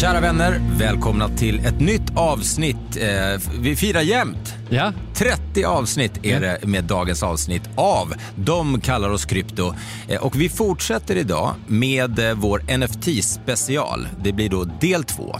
[0.00, 2.96] Kära vänner, välkomna till ett nytt avsnitt.
[2.96, 4.54] Eh, vi firar jämt.
[4.68, 4.92] Ja.
[5.14, 9.74] 30 avsnitt är det med dagens avsnitt av De kallar oss krypto.
[10.08, 14.06] Eh, och vi fortsätter idag med eh, vår NFT-special.
[14.22, 15.36] Det blir då del två.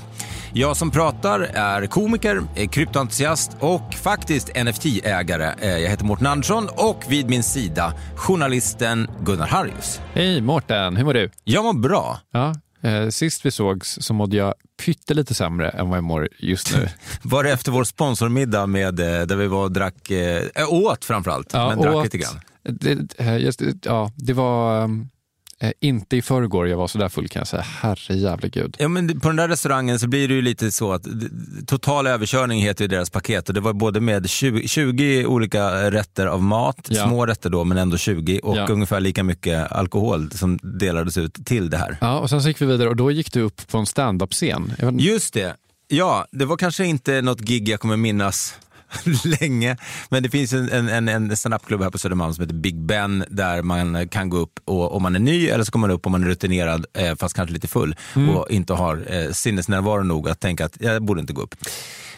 [0.53, 5.81] Jag som pratar är komiker, är kryptoentusiast och faktiskt NFT-ägare.
[5.81, 10.01] Jag heter Mårten Andersson och vid min sida journalisten Gunnar Harrius.
[10.13, 11.31] Hej Mårten, hur mår du?
[11.45, 12.19] Jag mår bra.
[12.33, 12.55] Ja,
[13.11, 16.89] sist vi sågs så mådde jag pyttelite sämre än vad jag mår just nu.
[17.23, 21.05] Var det efter vår sponsormiddag med, eh, där vi var och drack, eh, äh, åt
[21.05, 22.41] framförallt, men drack åt- lite grann.
[22.63, 24.89] Det, eh, just, ja, det var
[25.61, 27.63] eh, inte i förrgår jag var så där full kan jag säga.
[27.63, 28.77] Herre jävla gud.
[28.79, 31.07] Ja, men på den där restaurangen så blir det ju lite så att
[31.67, 36.27] total överkörning heter ju deras paket och det var både med 20, 20 olika rätter
[36.27, 37.07] av mat, Ja.
[37.07, 38.67] små rätter då men ändå 20 och Ja.
[38.69, 41.97] ungefär lika mycket alkohol som delades ut till det här.
[42.01, 44.73] Ja, och sen så gick vi vidare och då gick du upp på en stand-up-scen.
[44.79, 45.55] Vet- Just det.
[45.89, 48.55] Ja, det var kanske inte något gig jag kommer minnas
[49.41, 49.77] länge.
[50.09, 53.63] Men det finns en, en, en, standupklubb här på Södermalm som heter Big Ben där
[53.63, 56.13] man kan gå upp och, om man är ny eller så kommer man upp om
[56.13, 57.97] man är rutinerad eh, fast kanske lite full
[58.35, 61.55] och inte har eh, sinnesnärvaro nog att tänka att jag borde inte gå upp.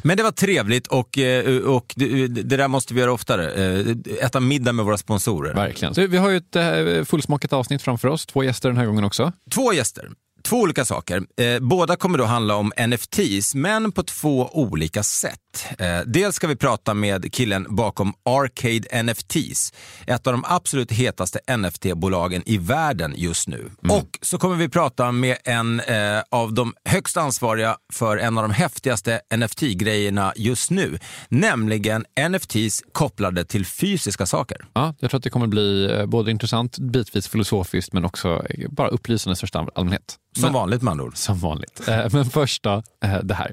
[0.04, 3.52] Men det var trevligt och, eh, och det, det där måste vi göra oftare.
[3.52, 5.54] Eh, äta middag med våra sponsorer.
[5.54, 5.94] Verkligen.
[5.94, 8.26] Så vi har ju ett fullsmakat avsnitt framför oss.
[8.26, 9.32] Två gäster den här gången också.
[9.50, 10.10] Två gäster.
[10.42, 11.16] Två olika saker.
[11.16, 15.38] Eh, båda kommer då handla om NFTs, men på två olika sätt.
[15.78, 19.72] Eh, dels ska vi prata med killen bakom Arcade NFTs,
[20.06, 23.70] ett av de absolut hetaste NFT-bolagen i världen just nu.
[23.88, 28.44] Och så kommer vi prata med en eh, av de högst ansvariga för en av
[28.44, 30.98] de häftigaste NFT-grejerna just nu,
[31.28, 34.56] nämligen NFTs kopplade till fysiska saker.
[34.72, 38.68] Ja, jag tror att det kommer bli eh, både intressant, bitvis filosofiskt, men också eh,
[38.70, 40.16] bara upplysande i största allmänhet.
[40.36, 41.16] Som Men- vanligt med andra ord.
[41.16, 41.88] Som vanligt.
[41.88, 43.52] Eh, Men först då, eh, det här.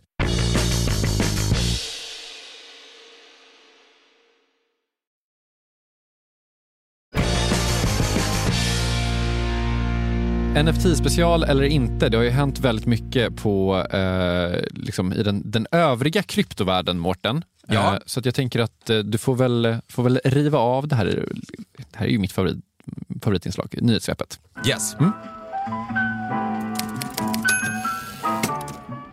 [10.56, 15.68] NFT-special eller inte, det har ju hänt väldigt mycket på, eh, liksom i den, den
[15.72, 17.44] övriga kryptovärlden, Mårten.
[17.68, 17.94] Ja.
[17.94, 20.96] Eh, så att jag tänker att eh, du får väl, får väl riva av det
[20.96, 21.06] här.
[21.78, 22.58] Det här är ju mitt favorit,
[23.22, 24.40] favoritinslag, nyhetssvepet.
[24.68, 24.96] Yes.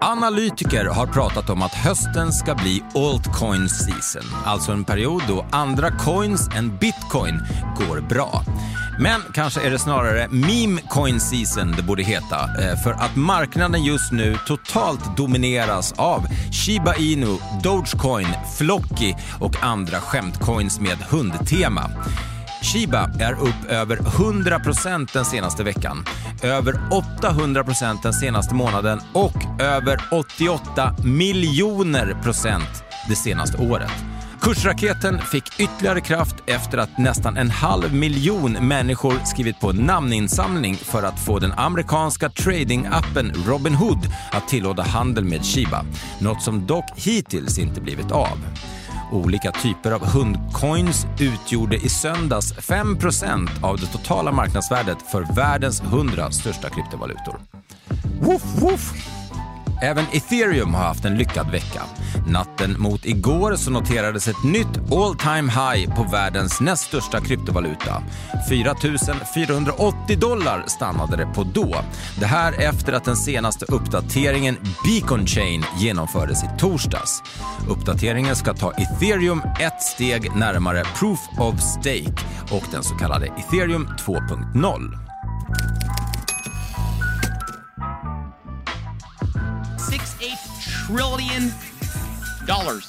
[0.06, 5.90] Analytiker har pratat om att hösten ska bli altcoin season, alltså en period då andra
[5.90, 7.42] coins än bitcoin
[7.76, 8.42] går bra.
[8.98, 13.84] Men kanske är det snarare meme coin season det borde heta, eh, för att marknaden
[13.84, 18.28] just nu totalt domineras av Shiba Inu, Dogecoin,
[18.58, 21.90] Flocky och andra skämtcoins med hundtema.
[22.72, 26.04] Shiba är upp över 100% den senaste veckan,
[26.42, 33.92] över 800% den senaste månaden och över 88 miljoner procent det senaste året.
[34.40, 41.02] Kursraketen fick ytterligare kraft efter att nästan en halv miljon människor skrivit på namninsamling för
[41.02, 45.84] att få den amerikanska tradingappen Robinhood att tillåta handel med Shiba.
[46.18, 48.38] Något som dock hittills inte blivit av.
[49.12, 56.30] Olika typer av hundcoins utgjorde i söndags 5% av det totala marknadsvärdet för världens 100
[56.30, 57.40] största kryptovalutor.
[58.20, 59.15] Woof, woof.
[59.82, 61.82] Även ethereum har haft en lyckad vecka.
[62.26, 68.02] Natten mot igår så noterades ett nytt all time high på världens näst största kryptovaluta.
[68.48, 68.74] 4
[69.34, 71.76] 480 dollar stannade det på då.
[72.20, 77.22] Det här efter att den senaste uppdateringen Beacon Chain genomfördes i torsdags.
[77.68, 83.88] Uppdateringen ska ta ethereum ett steg närmare proof of stake och den så kallade ethereum
[84.06, 85.06] 2.0.
[90.86, 91.52] trillion
[92.46, 92.86] dollars.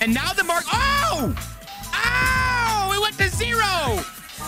[0.00, 0.64] And now the mark.
[0.72, 1.34] Oh!
[1.92, 2.92] Oh!
[2.94, 3.98] It went to zero!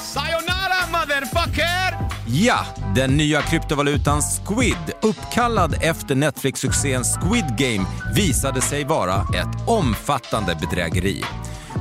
[0.03, 2.09] Sayonara, motherfucker!
[2.27, 10.57] Ja, den nya kryptovalutan Squid, uppkallad efter Netflix-succén Squid Game, visade sig vara ett omfattande
[10.61, 11.25] bedrägeri.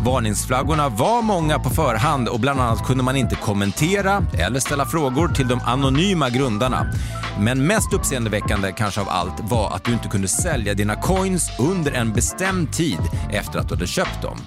[0.06, 5.28] Varningsflaggorna var många på förhand och bland annat kunde man inte kommentera eller ställa frågor
[5.28, 6.88] till de anonyma grundarna.
[7.40, 11.92] Men mest uppseendeväckande kanske av allt var att du inte kunde sälja dina coins under
[11.92, 13.00] en bestämd tid
[13.32, 14.38] efter att du hade köpt dem.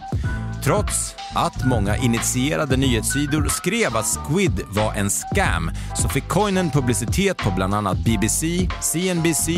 [0.65, 7.37] Trots att många initierade nyhetssidor skrev att Squid var en scam så fick coinen publicitet
[7.37, 9.49] på bland annat BBC, CNBC,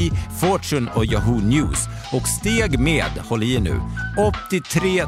[0.41, 3.81] Fortune och Yahoo News och steg med, håll i er nu,
[4.51, 5.05] 83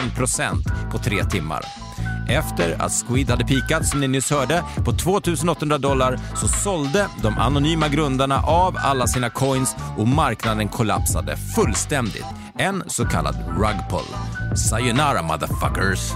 [0.00, 1.83] 000 procent på tre timmar.
[2.28, 7.38] Efter att Squid hade pikat, som ni nyss hörde, på 2800 dollar så sålde de
[7.38, 12.26] anonyma grundarna av alla sina coins och marknaden kollapsade fullständigt.
[12.58, 14.56] En så kallad rug pull.
[14.56, 16.12] Sayonara motherfuckers.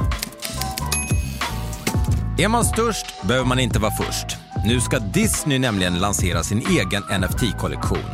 [2.39, 4.48] Är man störst behöver man inte vara först.
[4.65, 8.05] Nu ska Disney nämligen lansera sin egen NFT-kollektion.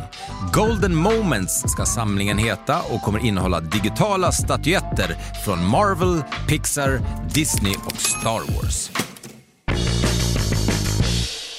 [0.53, 5.15] Golden Moments ska samlingen heta och kommer innehålla digitala statyetter
[5.45, 6.99] från Marvel, Pixar,
[7.33, 8.91] Disney och Star Wars.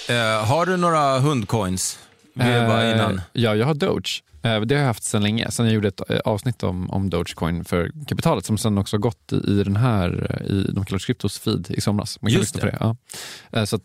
[0.08, 1.98] Eh, har du några hundcoins?
[2.34, 3.14] Bara innan.
[3.14, 4.22] Eh, ja, jag har Doge.
[4.54, 5.50] Eh, Det har jag haft sedan länge.
[5.50, 9.32] Sen jag gjorde ett eh, avsnitt om, om Dogecoin för kapitalet som sen också gått
[9.32, 12.18] i, i den här, eh, i de kallar Kryptos feed i somras.
[12.22, 12.94] Man kan Just lyssna på det.
[13.50, 13.66] Ja.
[13.66, 13.82] Så att,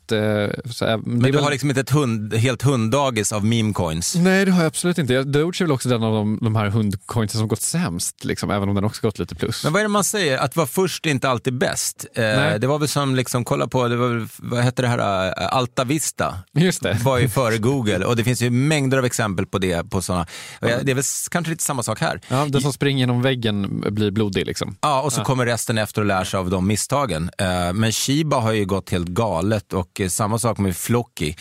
[0.75, 4.15] så, det Men du väl- har liksom inte ett hund, helt hunddagis av memecoins?
[4.15, 5.23] Nej, det har jag absolut inte.
[5.23, 8.69] Doge är väl också den av de, de här hundcoinsen som gått sämst, liksom, även
[8.69, 9.63] om den också gått lite plus.
[9.63, 10.37] Men vad är det man säger?
[10.37, 12.05] Att vara först är inte alltid bäst.
[12.15, 12.59] Nej.
[12.59, 15.83] det var väl som, liksom, kolla på, det var, vad hette det här, eh, Alta
[15.83, 16.35] Vista?
[16.53, 16.97] Just det.
[17.03, 19.89] var ju före Google och det finns ju mängder av exempel på det.
[19.89, 20.25] På såna.
[20.61, 22.21] Jag- Det är väl kanske lite samma sak här.
[22.27, 24.45] Ja, den som springer genom väggen blir blodig.
[24.45, 24.75] Liksom.
[24.81, 27.29] Ja, och så kommer resten efter och lär sig av de misstagen.
[27.37, 31.33] Eh, Men Shiba har ju gått helt galet och eh, samma sak med Flocky.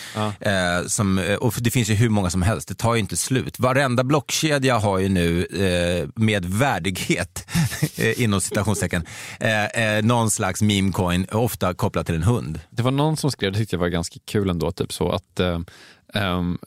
[0.86, 3.58] Som, eh, och det finns ju hur många som helst, det tar ju inte slut.
[3.58, 5.46] Varenda blockkedja har ju nu
[6.14, 7.46] med värdighet,
[8.16, 9.06] inom citationstecken,
[10.02, 12.60] någon slags memecoin, ofta kopplat till en hund.
[12.70, 15.40] Det var någon som skrev, det tyckte jag var ganska kul ändå, typ så att
[16.14, 16.58] Um,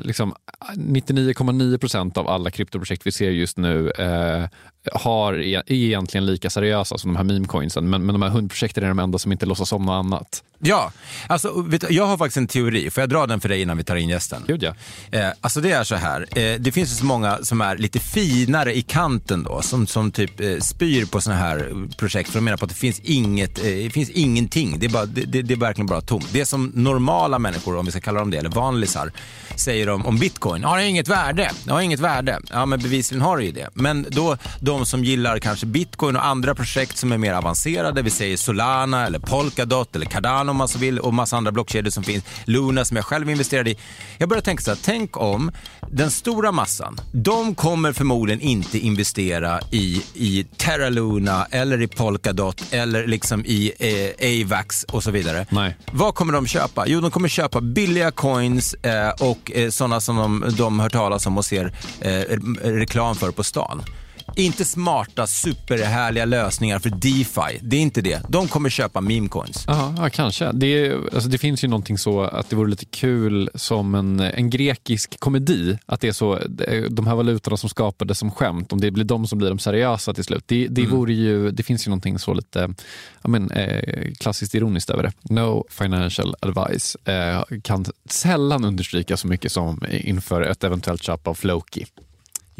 [0.00, 0.34] liksom,
[0.76, 4.46] 99,9 procent av alla kryptoprojekt vi ser just nu uh,
[4.92, 8.88] har, är egentligen lika seriösa som de här memecoinsen, men, men de här hundprojekten är
[8.88, 10.42] de enda som inte låtsas om något annat.
[10.60, 10.92] Ja,
[11.26, 12.90] alltså, vet, jag har faktiskt en teori.
[12.90, 14.44] Får jag dra den för dig innan vi tar in gästen?
[14.46, 14.74] Gud ja.
[15.10, 17.98] Eh, alltså det är så här, eh, det finns ju så många som är lite
[17.98, 22.44] finare i kanten då, som, som typ eh, spyr på såna här projekt för de
[22.44, 25.42] menar på att det finns, inget, eh, det finns ingenting, det är, bara, det, det,
[25.42, 26.28] det är verkligen bara tomt.
[26.32, 29.12] Det som normala människor, om vi ska kalla dem det, eller vanlisar,
[29.56, 32.40] säger om, om bitcoin, har det inget värde, det har inget värde.
[32.50, 33.68] Ja men bevisligen har det ju det.
[33.74, 34.36] Men då
[34.68, 39.06] de som gillar kanske bitcoin och andra projekt som är mer avancerade, vi säger Solana
[39.06, 42.84] eller Polkadot eller Cardano om man så vill och massa andra blockkedjor som finns, Luna
[42.84, 43.78] som jag själv investerade i.
[44.18, 45.52] Jag börjar tänka så här, tänk om
[45.90, 52.64] den stora massan, de kommer förmodligen inte investera i, i Terra Luna eller i Polkadot
[52.70, 55.46] eller liksom i eh, AVAX och så vidare.
[55.50, 55.76] Nej.
[55.92, 56.84] Vad kommer de köpa?
[56.86, 61.26] Jo, de kommer köpa billiga coins eh, och eh, sådana som de, de hör talas
[61.26, 62.10] om och ser eh,
[62.62, 63.82] reklam för på stan.
[64.38, 67.58] Inte smarta, superhärliga lösningar för DeFi.
[67.60, 68.22] Det är inte det.
[68.28, 69.64] De kommer köpa memecoins.
[69.66, 70.52] Ja, ja kanske.
[70.52, 74.50] Det, alltså, det finns ju någonting så att det vore lite kul som en, en
[74.50, 75.78] grekisk komedi.
[75.86, 76.38] Att det är så,
[76.90, 80.14] de här valutorna som skapades som skämt, om det blir de som blir de seriösa
[80.14, 80.44] till slut.
[80.46, 82.74] Det, det, vore ju, det finns ju någonting så lite
[83.22, 85.12] men, eh, klassiskt ironiskt över det.
[85.34, 91.34] No financial advice eh, kan sällan understryka så mycket som inför ett eventuellt köp av
[91.34, 91.86] Floki.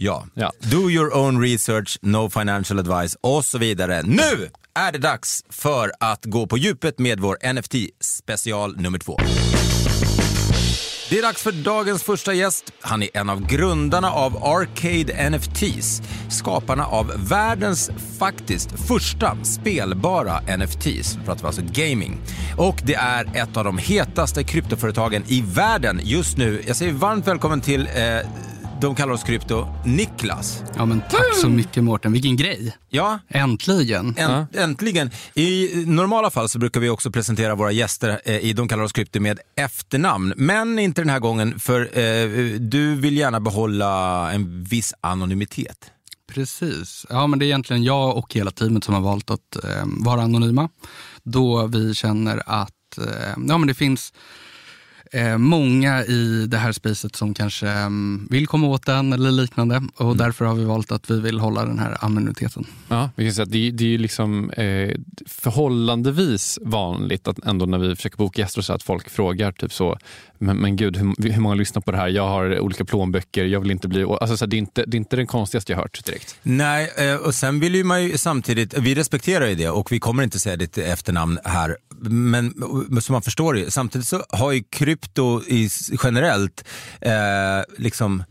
[0.00, 0.26] Ja.
[0.34, 0.52] Ja.
[0.60, 4.02] Do your own research, no financial advice och så vidare.
[4.02, 9.16] Nu är det dags för att gå på djupet med vår NFT-special nummer två.
[11.10, 12.72] Det är dags för dagens första gäst.
[12.80, 21.16] Han är en av grundarna av Arcade NFTs, skaparna av världens faktiskt första spelbara NFTs.
[21.16, 22.20] Nu pratar vi alltså gaming.
[22.56, 26.62] Och det är ett av de hetaste kryptoföretagen i världen just nu.
[26.66, 28.18] Jag säger varmt välkommen till eh,
[28.80, 29.66] De kallar oss krypto.
[29.84, 30.62] Niklas.
[30.76, 32.12] Ja, men tack så mycket Mårten.
[32.12, 32.76] Vilken grej.
[32.88, 34.14] Ja, Äntligen.
[34.18, 35.10] Änt, Äntligen.
[35.34, 38.92] I normala fall så brukar vi också presentera våra gäster eh, i De kallar oss
[38.92, 40.34] krypto med efternamn.
[40.36, 42.28] Men inte den här gången, för eh,
[42.60, 45.90] du vill gärna behålla en viss anonymitet.
[46.32, 47.06] Precis.
[47.08, 50.22] Ja, men det är egentligen jag och hela teamet som har valt att eh, vara
[50.22, 50.68] anonyma.
[51.22, 53.04] Då vi känner att eh,
[53.48, 54.12] ja, men det finns
[55.12, 59.82] eh, många i det här spacet som kanske mm, vill komma åt den eller liknande.
[59.96, 62.64] Och därför har vi valt att vi vill hålla den här anonymiteten.
[62.88, 64.94] Ja, vi kan säga att det, det är liksom, eh,
[65.26, 69.98] förhållandevis vanligt att ändå när vi försöker boka gäster så att folk frågar typ så,
[70.38, 72.08] men, men gud hur, hur många lyssnar på det här?
[72.08, 74.02] Jag har olika plånböcker, jag vill inte bli...
[74.02, 76.36] Alltså, så här, det, är inte, det är inte den konstigaste jag hört direkt.
[76.42, 80.00] Nej, eh, och sen vill ju man ju samtidigt, vi respekterar ju det och vi
[80.00, 81.76] kommer inte säga ditt efternamn här,
[82.10, 82.46] men
[82.92, 85.68] eh, som man förstår det, samtidigt så har ju krypto i,
[86.04, 86.64] generellt,
[87.00, 87.12] eh,
[87.78, 88.24] liksom,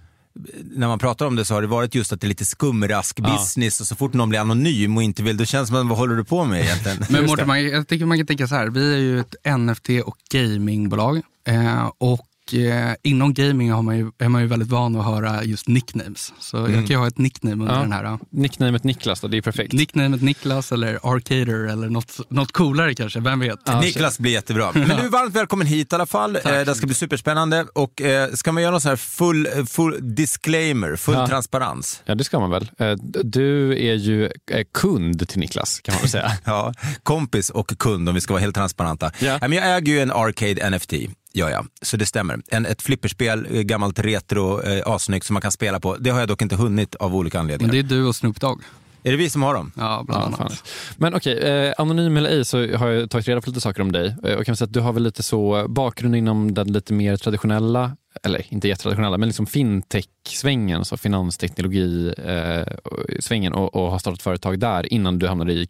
[0.64, 3.82] när man pratar om det så har det varit just att det är lite skumrask-business
[3.82, 6.24] och så fort någon blir anonym och inte vill, då känns som, vad håller du
[6.24, 6.98] på med egentligen?
[7.10, 8.68] Men Mårten, man, jag tycker man kan tänka så här.
[8.68, 11.22] Vi är ju ett NFT och gamingbolag.
[11.48, 15.44] Eh, och eh, inom gaming har man ju, är man ju väldigt van att höra
[15.44, 16.34] just nicknames.
[16.40, 17.82] Så jag kan ju ha ett nickname under Ja.
[17.82, 18.04] den här.
[18.06, 19.74] eh, Nicknamet Niklas då, det är perfekt.
[19.74, 23.60] Nicknamet Niklas eller Arcader eller något, något coolare kanske, vem vet?
[23.82, 24.72] Niklas blir jättebra.
[24.74, 26.36] Men du är varmt välkommen hit i alla fall.
[26.36, 27.66] Eh, det ska bli superspännande.
[27.76, 31.28] Och eh, ska man göra någon sån här full, full disclaimer, full Ja.
[31.28, 32.02] transparens?
[32.06, 32.70] Ja, det ska man väl.
[32.80, 32.92] Eh,
[33.24, 36.32] Du är ju eh, kund till Niklas, kan man väl säga.
[36.44, 36.74] Ja,
[37.04, 39.12] kompis och kund om vi ska vara helt transparenta.
[39.20, 39.40] Ja.
[39.42, 40.94] Jag äger ju en Arcade NFT,
[41.34, 41.68] gör jag.
[41.82, 42.40] Så det stämmer.
[42.48, 45.96] En, ett flipperspel, eh, gammalt retro, eh, assnyggt som man kan spela på.
[46.00, 47.74] Det har jag dock inte hunnit av olika Men anledningar.
[47.74, 48.62] det är du och Snoop Dogg.
[49.04, 49.72] Är det vi som har dem?
[49.76, 50.64] Ja, bland Ja, annat.
[50.98, 53.92] Men okej, eh, anonym eller ej så har jag tagit reda på lite saker om
[53.92, 54.16] dig.
[54.24, 57.18] Eh, och kan säga att du har väl lite så bakgrund inom den lite mer
[57.18, 57.92] traditionella,
[58.24, 65.20] eller inte jättetraditionella, men liksom fintech-svängen, så finansteknologi-svängen och, och har startat företag där innan
[65.20, 65.68] du hamnade i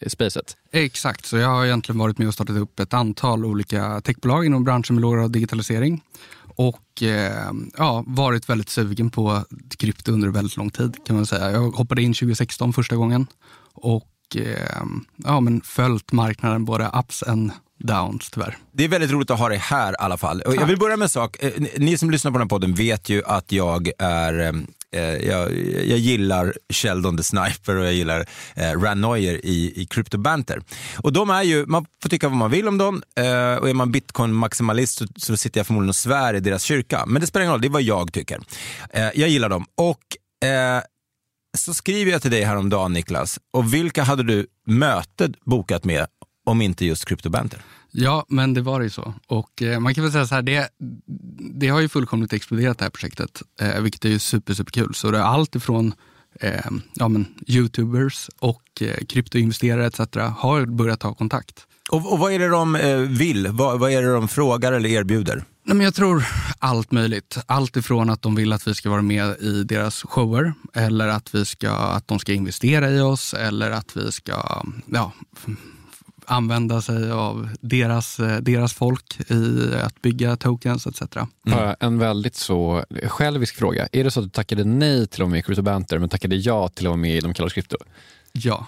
[0.00, 0.56] kryptospacet.
[0.72, 4.64] Exakt, så jag har egentligen varit med och startat upp ett antal olika techbolag inom
[4.64, 6.02] branschen med låg digitalisering.
[6.58, 9.44] Och eh, ja, varit väldigt sugen på
[9.78, 11.50] krypto under väldigt lång tid kan man säga.
[11.50, 13.26] Jag hoppade in 2016 första gången
[13.74, 14.82] och eh,
[15.16, 18.58] ja, men följt marknaden både ups and downs tyvärr.
[18.72, 20.40] Det är väldigt roligt att ha dig här i alla fall.
[20.40, 21.36] Och jag vill börja med en sak.
[21.40, 24.52] Eh, ni- Ni som lyssnar på den här podden vet ju att jag är eh,
[24.96, 25.52] Eh, jag,
[25.86, 30.62] jag gillar Sheldon the Sniper och jag gillar eh, Ran Neuer i, i Crypto Banter.
[30.98, 33.74] Och de är ju, man får tycka vad man vill om dem eh, och är
[33.74, 37.06] man bitcoin-maximalist så, så sitter jag förmodligen och svär i deras kyrka.
[37.06, 38.40] Men det spelar ingen roll, det är vad jag tycker.
[38.90, 39.66] Eh, jag gillar dem.
[39.74, 40.82] Och eh,
[41.58, 46.06] så skriver jag till dig häromdagen Niklas, och vilka hade du mötet bokat med
[46.44, 47.60] om inte just Crypto Banter?
[47.98, 49.14] Ja, men det var det ju så.
[49.26, 50.68] Och eh, man kan väl säga så här, det,
[51.54, 54.94] det har ju fullkomligt exploderat det här projektet, eh, vilket är ju super, super kul.
[54.94, 55.94] Så det är allt ifrån
[56.40, 60.00] eh, ja, men, youtubers och eh, kryptoinvesterare etc.
[60.36, 61.66] har börjat ta kontakt.
[61.90, 63.48] Och, och vad är det de eh, vill?
[63.48, 65.44] Vad, vad är det de frågar eller erbjuder?
[65.64, 66.26] Nej, men jag tror
[66.58, 67.38] allt möjligt.
[67.46, 71.34] Allt ifrån att de vill att vi ska vara med i deras shower eller att,
[71.34, 75.12] vi ska, att de ska investera i oss eller att vi ska ja,
[76.26, 81.02] använda sig av deras, eh, deras folk i att bygga tokens etc.
[81.42, 83.88] Jag En väldigt så självisk fråga.
[83.92, 86.08] Är det så att du tackade nej till att vara med i Crypto Banter men
[86.08, 87.76] tackade ja till att vara med i De kallar krypto?
[88.32, 88.66] Ja.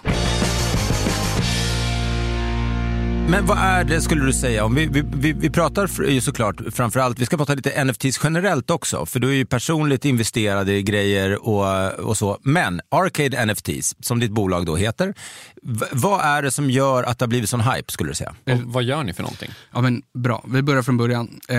[3.30, 4.64] Men vad är det skulle du säga?
[4.64, 8.70] Om vi, vi, vi, vi pratar ju såklart framförallt, vi ska prata lite NFTs generellt
[8.70, 12.38] också, för du är ju personligt investerad i grejer och, och så.
[12.42, 15.14] Men Arcade NFTs, som ditt bolag då heter,
[15.62, 18.35] v- vad är det som gör att det har blivit sån hype skulle du säga?
[18.47, 19.50] Och vad gör ni för någonting?
[19.75, 21.40] Ja, men bra, vi börjar från början.
[21.49, 21.56] Eh,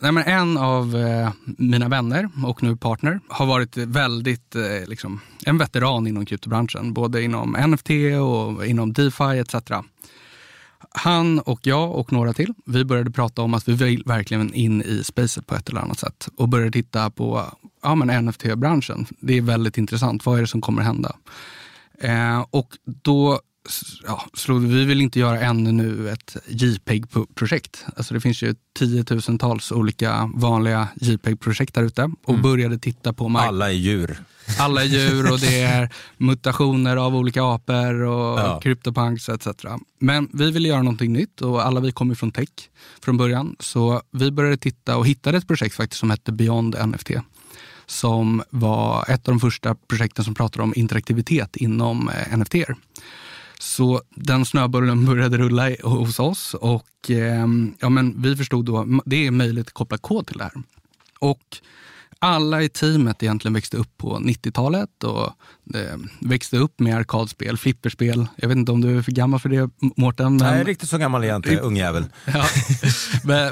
[0.00, 5.20] nej, men en av eh, mina vänner och nu partner har varit väldigt, eh, liksom,
[5.46, 6.92] en veteran inom kryptobranschen.
[6.94, 7.90] Både inom NFT
[8.22, 9.54] och inom DeFi etc.
[10.90, 14.82] Han och jag och några till, vi började prata om att vi vill verkligen in
[14.82, 16.28] i spacet på ett eller annat sätt.
[16.36, 17.44] Och började titta på
[17.82, 19.06] ja, men NFT-branschen.
[19.20, 20.26] Det är väldigt intressant.
[20.26, 21.16] Vad är det som kommer hända?
[22.00, 23.40] Eh, och då
[24.04, 27.84] ja, slog vi, vi vill inte göra ännu nu ett JPEG-projekt.
[27.96, 33.46] Alltså det finns ju tiotusentals olika vanliga JPEG-projekt där ute och började titta på mark-
[33.48, 34.24] Alla är djur.
[34.58, 38.60] alla är djur och det är mutationer av olika apor och Ja.
[38.62, 39.46] CryptoPunks etc.
[40.00, 42.48] Men vi ville göra någonting nytt och alla vi kommer från tech
[43.04, 43.56] från början.
[43.60, 47.10] Så vi började titta och hittade ett projekt faktiskt som hette Beyond NFT.
[47.86, 52.54] Som var ett av de första projekten som pratade om interaktivitet inom eh, NFT.
[53.62, 57.46] Så den snöbollen började rulla hos oss och eh,
[57.78, 60.62] ja, men vi förstod då att det är möjligt att koppla kod till det här.
[61.18, 61.56] Och
[62.22, 65.24] alla i teamet egentligen växte upp på 90-talet och
[65.74, 68.26] eh, växte upp med arkadspel, flipperspel.
[68.36, 70.36] Jag vet inte om du är för gammal för det Mårten?
[70.36, 70.54] Men...
[70.54, 72.04] Nej, riktigt så gammal är jag inte, ungjävel.
[72.24, 72.44] Ja,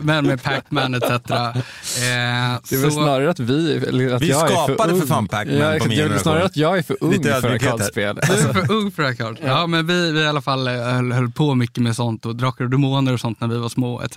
[0.03, 1.11] men, med Pac-Man etc.
[1.11, 3.77] Eh, Det är så- väl snarare att vi...
[3.77, 5.01] Eller att Vi jag är skapade ung.
[5.01, 7.23] för fan Pac-Man ja, på min Det är väl snarare att jag är för ung
[7.23, 8.19] för arkadspel.
[8.23, 9.39] Du är för ung för arkad.
[9.45, 12.37] Ja, men vi, vi i alla fall eh, höll, höll på mycket med sånt och
[12.37, 14.17] Drakar och Demoner och sånt när vi var små etc.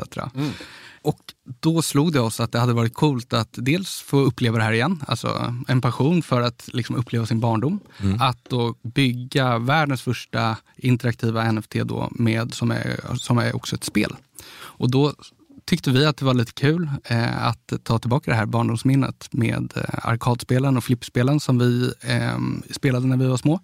[1.03, 1.19] Och
[1.59, 4.73] då slog det oss att det hade varit coolt att dels få uppleva det här
[4.73, 7.79] igen, alltså en passion för att liksom uppleva sin barndom.
[8.19, 13.83] Att då bygga världens första interaktiva NFT då med, som, är, som är också ett
[13.83, 14.15] spel.
[14.55, 15.13] Och då
[15.65, 19.73] tyckte vi att det var lite kul eh, att ta tillbaka det här barndomsminnet med
[19.75, 22.37] eh, arkadspelen och flippspelen som vi eh,
[22.71, 23.59] spelade när vi var små.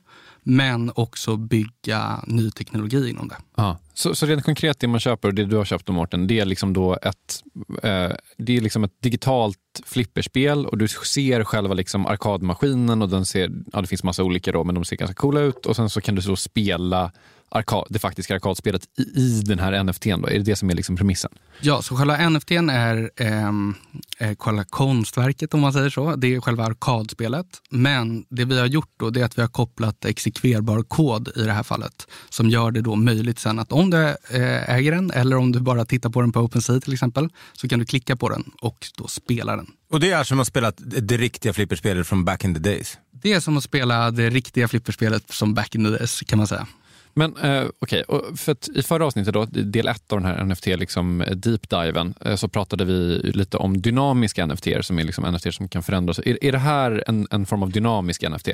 [0.50, 3.36] Men också bygga ny teknologi inom det.
[3.56, 3.78] Ja.
[3.94, 6.40] Så, så rent konkret, det man köper och det du har köpt då Mårten, det
[6.40, 7.44] är liksom då ett,
[7.84, 13.26] eh, det är liksom ett digitalt flipperspel och du ser själva liksom arkadmaskinen och den
[13.26, 15.90] ser, ja det finns massa olika då, men de ser ganska coola ut och sen
[15.90, 17.12] så kan du så spela
[17.52, 20.22] arkad, det faktiska arkadspelet i, i den här NFTn.
[20.22, 20.28] Då.
[20.28, 21.32] Är det det som är liksom premissen?
[21.62, 23.76] Ja, så själva NFTn är ehm,
[24.20, 26.16] eh, själva konstverket om man säger så.
[26.16, 27.46] Det är själva arkadspelet.
[27.70, 31.44] Men det vi har gjort då det är att vi har kopplat exekverbar kod i
[31.44, 32.08] det här fallet.
[32.30, 35.60] Som gör det då möjligt sen att om du eh, äger den eller om du
[35.60, 38.88] bara tittar på den på OpenSea till exempel så kan du klicka på den och
[38.98, 39.68] då spela den.
[39.92, 42.98] Och det är som att spela det riktiga flipperspelet från back in the days.
[43.22, 46.48] Det är som att spela det riktiga flipperspelet som back in the days kan man
[46.48, 46.68] säga.
[47.14, 50.66] Men eh, okej, och för i förra avsnittet, då, del ett av den här NFT
[50.66, 55.34] liksom, eh, deep diven, eh, så pratade vi lite om dynamiska NFT som är liksom
[55.34, 56.20] NFT som kan förändras.
[56.20, 58.50] Är, är det här en, en form av dynamisk NFT?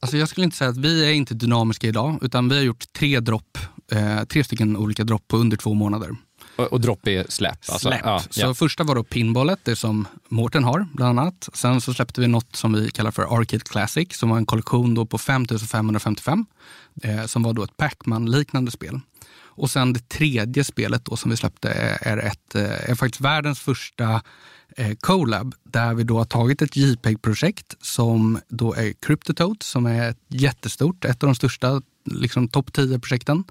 [0.00, 2.92] Alltså jag skulle inte säga att vi är inte dynamiska idag, utan vi har gjort
[2.92, 3.58] tre dropp,
[3.92, 6.10] eh, tre stycken olika dropp på under två månader.
[6.56, 7.52] Och, och dropp är släpp?
[7.52, 8.00] Alltså, Släpp.
[8.04, 8.54] ja, så ja.
[8.54, 11.48] första var då pinballet, det som Mårten har bland annat.
[11.52, 14.94] Sen så släppte vi något som vi kallar för Arcade Classic, som var en kollektion
[14.94, 16.46] då på 5555,
[17.02, 19.00] eh, som var då ett Pac-Man-liknande spel.
[19.60, 23.20] Och sen det tredje spelet då som vi släppte eh, är, ett, eh, är faktiskt
[23.20, 24.22] världens första
[24.76, 30.10] eh, collab där vi då har tagit ett JPEG-projekt som då är Cryptotote som är
[30.10, 33.44] ett jättestort, ett av de största liksom topp 10-projekten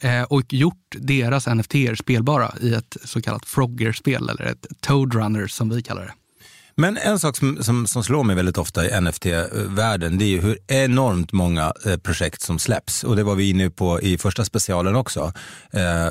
[0.00, 5.46] eh, och gjort deras NFT-er spelbara i ett så kallat Frogger-spel eller ett Toad Runner
[5.46, 6.12] som vi kallar det.
[6.76, 10.40] Men en sak som, som, som slår mig väldigt ofta i NFT-världen, det är ju
[10.40, 13.04] hur enormt många eh, projekt som släpps.
[13.04, 15.32] Och det var vi inne på i första specialen också.
[15.72, 16.10] Eh,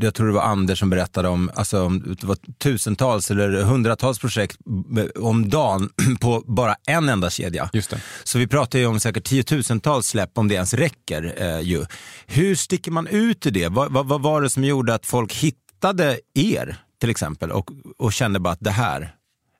[0.00, 4.18] jag tror det var Anders som berättade om, alltså, om det var tusentals eller hundratals
[4.18, 4.56] projekt
[4.94, 7.70] b- om dagen på bara en enda kedja.
[7.72, 8.00] Just det.
[8.24, 11.34] Så vi pratar ju om säkert tiotusentals släpp om det ens räcker.
[11.38, 11.84] Eh, ju.
[12.26, 13.68] Hur sticker man ut i det?
[13.68, 18.12] Vad, vad, vad var det som gjorde att folk hittade er till exempel och, och
[18.12, 19.14] kände bara att det här,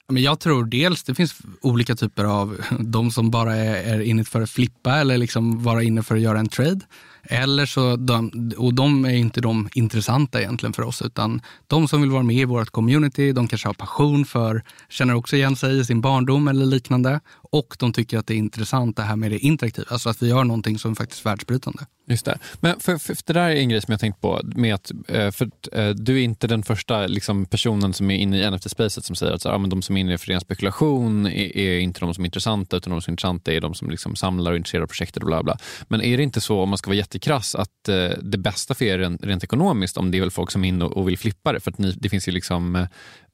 [0.08, 4.24] Men jag tror dels det finns olika typer av de som bara är, är inne
[4.24, 6.80] för att flippa eller liksom vara inne för att göra en trade.
[7.22, 12.00] Eller så de, och de är inte de intressanta egentligen för oss utan de som
[12.00, 15.78] vill vara med i vårt community, de kanske har passion för, känner också igen sig
[15.78, 17.20] i sin barndom eller liknande
[17.54, 20.28] och de tycker att det är intressant det här med det interaktiva, alltså att vi
[20.28, 21.86] gör någonting som faktiskt är världsbrytande.
[22.06, 22.38] Just det.
[22.60, 24.40] Men för, för, för det där är en grej som jag tänkt på.
[24.44, 28.16] Med att, eh, för, att, eh, du är inte den första liksom, personen som är
[28.16, 30.40] inne i NFT-spacet som säger att så, ja, men de som är inne för ren
[30.40, 33.74] spekulation är, är inte de som är intressanta utan de som är intressanta är de
[33.74, 35.58] som liksom samlar och intresserar projektet och bla bla.
[35.88, 38.84] Men är det inte så, om man ska vara jättekrass, att eh, det bästa för
[38.84, 41.18] er rent, rent ekonomiskt om det är väl folk som är inne och, och vill
[41.18, 41.60] flippa det?
[41.60, 42.76] För att ni, det finns ju liksom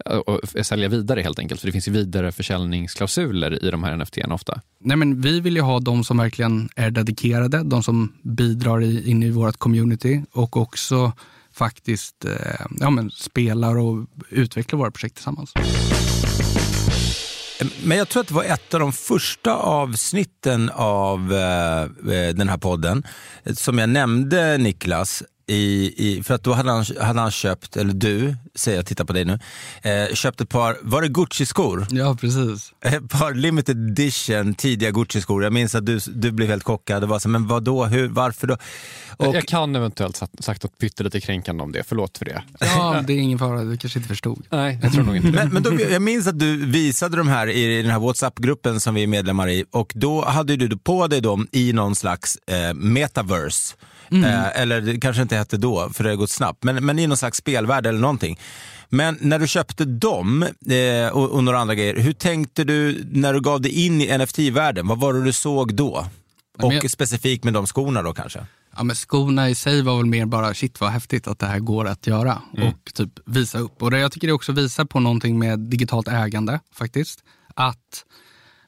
[0.06, 1.60] eh, och, sälja vidare helt enkelt.
[1.60, 4.60] För det finns ju vidare försäljningsklausuler i de här NFT ofta.
[4.80, 9.10] Nej, men vi vill ju ha de som verkligen är dedikerade, de som bidrar i,
[9.10, 11.12] in i vårt community och också
[11.52, 15.52] faktiskt eh, ja, men spelar och utvecklar våra projekt tillsammans.
[17.84, 22.48] Men jag tror att det var ett av de första avsnitten av eh, eh, den
[22.48, 23.02] här podden
[23.44, 25.22] eh, som jag nämnde Niklas.
[25.50, 29.04] I, i, för att då hade han, hade han köpt, eller du, säger jag, titta
[29.04, 29.38] på dig nu,
[29.82, 31.86] eh, köpt ett par, var det Gucci-skor?
[31.90, 32.72] Ja, precis.
[32.84, 35.42] Ett par limited edition tidiga Gucci-skor.
[35.42, 37.02] Jag minns att du, du blev helt chockad.
[37.02, 37.84] Det var så, men vad då?
[37.84, 38.56] Hur, varför då?
[39.16, 41.82] Och, Jag kan eventuellt sagt, sagt något pyttelite kränkande om det.
[41.86, 42.42] Förlåt för det.
[42.60, 44.46] Ja, det är ingen fara, du kanske inte förstod.
[44.50, 45.28] Nej, jag tror nog inte.
[45.28, 48.94] Men, men då, jag minns att du visade de här i den här WhatsApp-gruppen som
[48.94, 52.74] vi är medlemmar i och då hade du på dig dem i någon slags eh,
[52.74, 53.76] metaverse.
[54.12, 57.06] Eh, eller det kanske inte hette då, för det har gått snabbt, men, men i
[57.06, 58.38] någon slags spelvärld eller någonting.
[58.88, 63.32] Men när du köpte dem eh, och, och några andra grejer, hur tänkte du när
[63.34, 64.86] du gav dig in i NFT-världen?
[64.88, 66.06] Vad var det du såg då?
[66.58, 68.46] Och jag- specifikt med de skorna då kanske?
[68.76, 71.58] Ja, men skorna i sig var väl mer bara shit vad häftigt att det här
[71.58, 72.68] går att göra Mm.
[72.68, 73.82] och typ visa upp.
[73.82, 77.20] Och det, jag tycker det också visar på någonting med digitalt ägande faktiskt.
[77.54, 78.04] Att,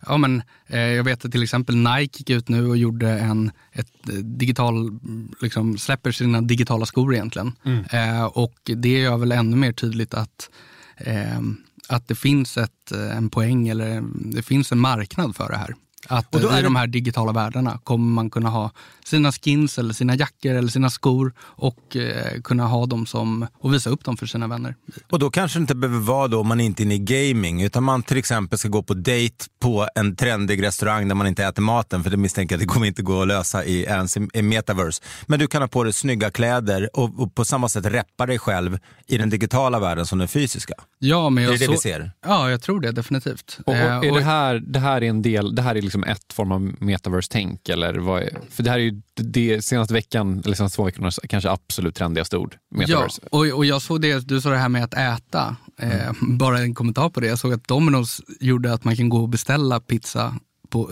[0.06, 3.50] ja men eh, jag vet att till exempel Nike gick ut nu och gjorde en,
[3.72, 7.52] ett eh, digital, mm, liksom släpper sina digitala skor egentligen.
[7.90, 10.50] Eh, och det gör väl ännu mer tydligt att
[10.96, 11.40] eh,
[11.88, 15.74] att det finns ett, eh, en poäng eller det finns en marknad för det här.
[16.08, 18.70] Att Och då är i det- de här digitala världarna kommer man kunna ha
[19.04, 23.74] sina skins eller sina jackor eller sina skor och eh, kunna ha dem som och
[23.74, 24.74] visa upp dem för sina vänner.
[25.10, 27.62] Och då kanske det inte behöver vara då om man inte är inne i gaming,
[27.62, 31.44] utan man till exempel ska gå på dejt på en trendig restaurang där man inte
[31.44, 34.16] äter maten, för det misstänker jag att det kommer inte gå att lösa i ens
[34.16, 35.02] i, i metaverse.
[35.26, 38.38] Men du kan ha på dig snygga kläder och, och på samma sätt reppa dig
[38.38, 40.74] själv i den digitala världen som den fysiska.
[40.98, 42.12] Ja, men Är jag det det så- vi ser?
[42.26, 43.58] Ja, jag tror det definitivt.
[43.66, 45.82] Och, och Eh, är och- det, här, det här är en del, det här är
[45.82, 49.94] liksom ett form av metaverse-tänk eller vad är, För det här är ju det senaste
[49.94, 52.56] veckan, eller senaste två veckorna, kanske absolut trendigaste ord.
[52.74, 53.22] Metaverse.
[53.22, 55.56] Ja, och, och jag såg det, du sa det här med att äta.
[55.78, 57.26] Eh, bara en kommentar på det.
[57.26, 60.34] Jag såg att Domino's gjorde att man kan gå och beställa pizza
[60.72, 60.90] på,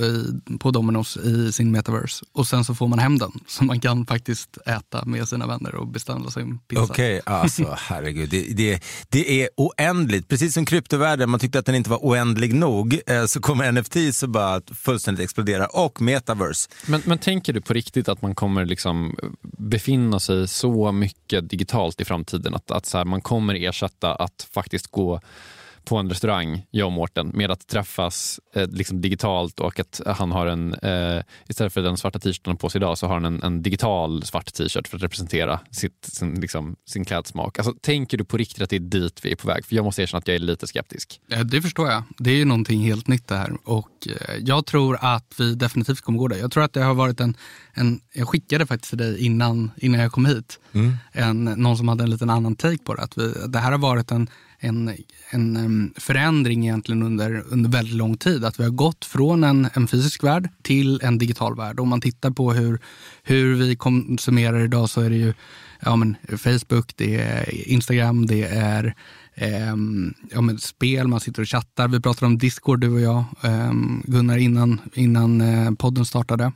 [0.61, 2.25] på Domino's i sin metaverse.
[2.33, 3.33] Och sen så får man hem den.
[3.47, 6.83] Så man kan faktiskt äta med sina vänner och beställa sin pizza.
[6.83, 8.31] Okej, alltså herregud.
[8.31, 10.29] Det, det, det är oändligt.
[10.29, 14.15] Precis som kryptovärlden, man tyckte att den inte var oändlig nog, eh, så kommer NFT
[14.15, 15.67] så bara att fullständigt explodera.
[15.67, 16.69] Och metaverse.
[16.87, 19.17] Men, men tänker du på riktigt att man kommer liksom
[19.59, 24.49] befinna sig så mycket digitalt i framtiden att, att så här, man kommer ersätta att
[24.53, 25.21] faktiskt gå
[25.85, 30.33] på en restaurang, jag och Mårten, med att träffas eh, liksom digitalt och att han
[30.33, 33.43] har en, eh, istället för den svarta t-shirten på sig idag, så har han en,
[33.43, 37.59] en digital svart t-shirt för att representera sitt, sin, liksom, sin klädsmak.
[37.59, 39.67] Alltså, tänker du på riktigt att det är dit vi är på väg?
[39.67, 41.21] För jag måste erkänna att jag är lite skeptisk.
[41.27, 42.03] Ja, det förstår jag.
[42.19, 43.53] Det är ju någonting helt nytt det här.
[43.65, 46.37] Och eh, jag tror att vi definitivt kommer gå där.
[46.37, 47.37] Jag tror att det har varit en,
[47.75, 50.61] en jag skickade faktiskt till dig innan, innan jag kom hit,
[51.13, 53.03] en, någon som hade en liten annan take på det.
[53.03, 54.29] Att vi, det här har varit en,
[54.61, 54.93] en,
[55.31, 58.45] en förändring egentligen under, under väldigt lång tid.
[58.45, 61.81] Att vi har gått från en, en fysisk värld till en digital värld.
[61.81, 62.81] Om man tittar på hur,
[63.23, 65.35] hur vi konsumerar idag så är det ju
[65.81, 68.95] ja, men Facebook, det är Instagram, det är
[69.35, 71.89] ehm, ja, men spel, man sitter och chattar.
[71.89, 76.53] Vi pratade om Discord du och jag, ehm, Gunnar, innan, innan eh, podden startade.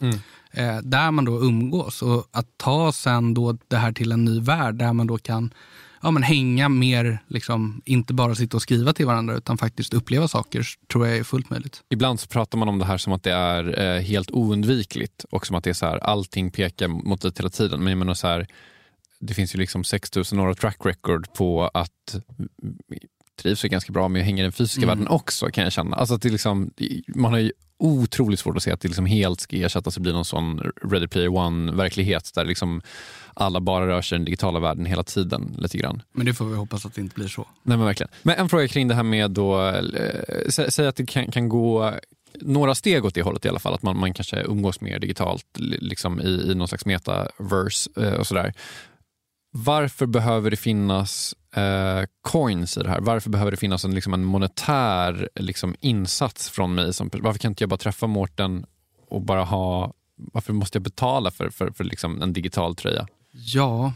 [0.50, 4.40] Eh, där man då umgås och att ta sen då det här till en ny
[4.40, 5.50] värld där man då kan
[6.04, 10.28] ja, men hänga mer, liksom, inte bara sitta och skriva till varandra utan faktiskt uppleva
[10.28, 11.82] saker tror jag är fullt möjligt.
[11.90, 15.46] Ibland så pratar man om det här som att det är eh, helt oundvikligt och
[15.46, 17.80] som att det är så här, allting pekar mot dit hela tiden.
[17.80, 18.46] Men jag menar så här,
[19.20, 22.16] det finns ju liksom 6000 år av track record på att
[23.42, 24.88] trivs ju ganska bra med att hänga i den fysiska Mm.
[24.88, 25.96] världen också kan jag känna.
[25.96, 26.70] Alltså att det liksom,
[27.08, 30.12] man har ju otroligt svårt att se att det liksom helt ska ersättas och bli
[30.12, 32.82] någon sån Ready Player One-verklighet där liksom
[33.34, 36.02] alla bara rör sig i den digitala världen hela tiden lite grann.
[36.12, 37.46] Men det får vi hoppas att det inte blir så.
[37.62, 38.10] Nej men verkligen.
[38.22, 41.48] Men en fråga kring det här med då, eh, sä, säg att det kan, kan
[41.48, 41.94] gå
[42.40, 45.46] några steg åt det hållet i alla fall, att man, man kanske umgås mer digitalt
[45.58, 48.52] li- liksom i, i någon slags metaverse eh, och sådär.
[49.56, 53.00] Varför behöver det finnas eh, coins i det här?
[53.00, 56.92] Varför behöver det finnas en, liksom en monetär liksom, insats från mig?
[56.92, 58.66] Som, varför kan inte jag bara träffa Mårten
[59.08, 63.06] och bara ha, varför måste jag betala för, för, för liksom en digital tröja?
[63.32, 63.92] Ja,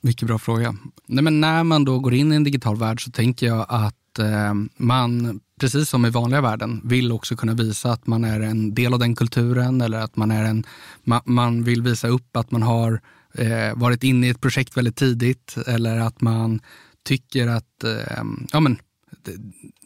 [0.00, 0.76] mycket bra fråga.
[1.06, 4.18] Nej, men när man då går in i en digital värld så tänker jag att
[4.18, 8.74] eh, man, precis som i vanliga världen, vill också kunna visa att man är en
[8.74, 10.64] del av den kulturen eller att man är en,
[11.04, 13.00] ma, man vill visa upp att man har
[13.38, 16.60] eh, varit inne i ett projekt väldigt tidigt eller att man
[17.08, 18.22] tycker att eh,
[18.52, 18.78] ja, men,
[19.24, 19.36] det-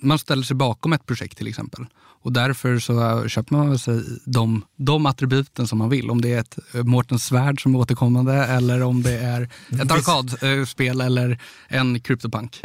[0.03, 1.87] man ställer sig bakom ett projekt till exempel.
[2.23, 6.11] Och därför så köper man sig de, de attributen som man vill.
[6.11, 9.49] Om det är ett eh, Mårtens svärd som är återkommande eller om det är
[9.83, 12.61] ett arkadspel eller en CryptoPunk.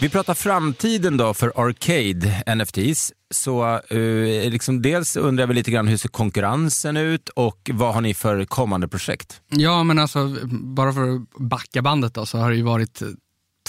[0.00, 3.12] Vi pratar framtiden då för Arcade NFTs.
[3.34, 8.00] Så eh, liksom dels undrar vi lite grann hur ser konkurrensen ut och vad har
[8.00, 9.40] ni för kommande projekt?
[9.48, 13.02] Ja, men alltså bara för att backa bandet då, så har det ju varit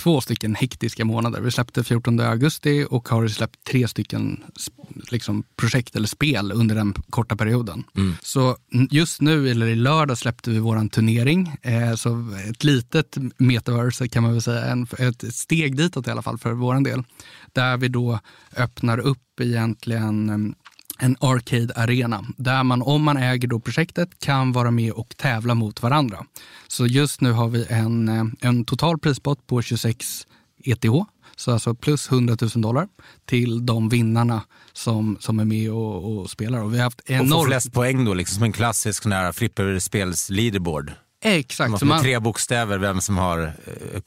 [0.06, 1.42] två stycken hektiska månader.
[1.42, 4.44] Vi släppte 14 augusti och har släppt tre stycken
[5.12, 7.84] liksom, projekt eller spel under den korta perioden.
[8.22, 11.52] Så n- just nu, eller i lördag, släppte vi vår turnering.
[11.62, 16.22] Eh, så ett litet metaverse kan man väl säga, en, ett steg ditåt i alla
[16.22, 17.04] fall för vår del.
[17.54, 18.20] Där vi då
[18.58, 20.56] öppnar upp egentligen em,
[21.00, 25.82] en arcade-arena där man, om man äger då projektet, kan vara med och tävla mot
[25.82, 26.26] varandra.
[26.68, 30.28] Så just nu har vi en, eh, en total prispott på 26
[30.64, 30.86] ETH
[31.36, 32.88] Så alltså plus 100 000 dollar
[33.26, 34.42] till de vinnarna
[34.74, 36.64] som, som är med och, och spelar.
[36.64, 37.48] Och vi har haft Och få enormt...
[37.48, 40.92] flest poäng då, liksom som en klassisk sån här flipperspels leaderboard.
[41.28, 41.70] Exakt.
[41.72, 43.54] Man får man- tre bokstäver vem som har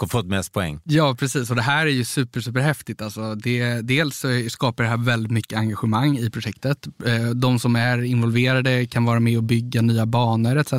[0.00, 0.81] eh, fått mest poäng.
[0.85, 1.50] Ja, precis.
[1.50, 3.02] Och det här är ju super, super häftigt.
[3.02, 6.87] Alltså det, dels skapar det här väldigt mycket engagemang i projektet.
[7.07, 10.72] Eh, De som är involverade kan vara med och bygga nya banor etc.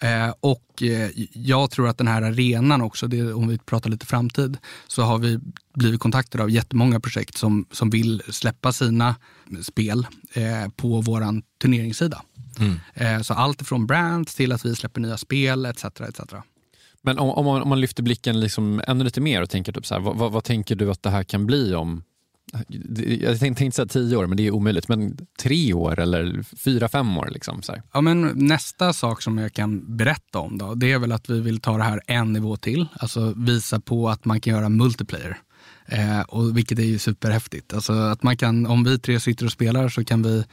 [0.00, 4.06] Eh, Och eh, jag tror att den här arenan också, det, om vi pratar lite
[4.06, 5.38] framtid, så har vi
[5.74, 9.14] blivit kontaktade av jättemånga projekt som, som vill släppa sina
[9.62, 12.22] spel eh, på vår turneringssida.
[12.94, 15.84] Eh, Så allt från brands till att vi släpper nya spel etc.
[15.84, 16.20] etc.
[17.02, 19.86] Men om, om, man, om man lyfter blicken liksom ännu lite mer och tänker typ
[19.86, 22.02] så här, vad, vad, vad tänker du att det här kan bli om
[23.20, 24.88] jag tänkte, tänkte säga tio år, men det är omöjligt.
[24.88, 27.28] Men tre år eller fyra, fem år?
[27.30, 27.82] Liksom, så här.
[27.92, 31.40] Ja, men nästa sak som jag kan berätta om då, det är väl att vi
[31.40, 32.86] vill ta det här en nivå till.
[32.92, 35.38] Alltså visa på att man kan göra multiplayer.
[35.90, 37.74] Eh, och vilket är ju superhäftigt.
[37.74, 40.44] Alltså att man kan, om vi tre sitter och spelar så kan vi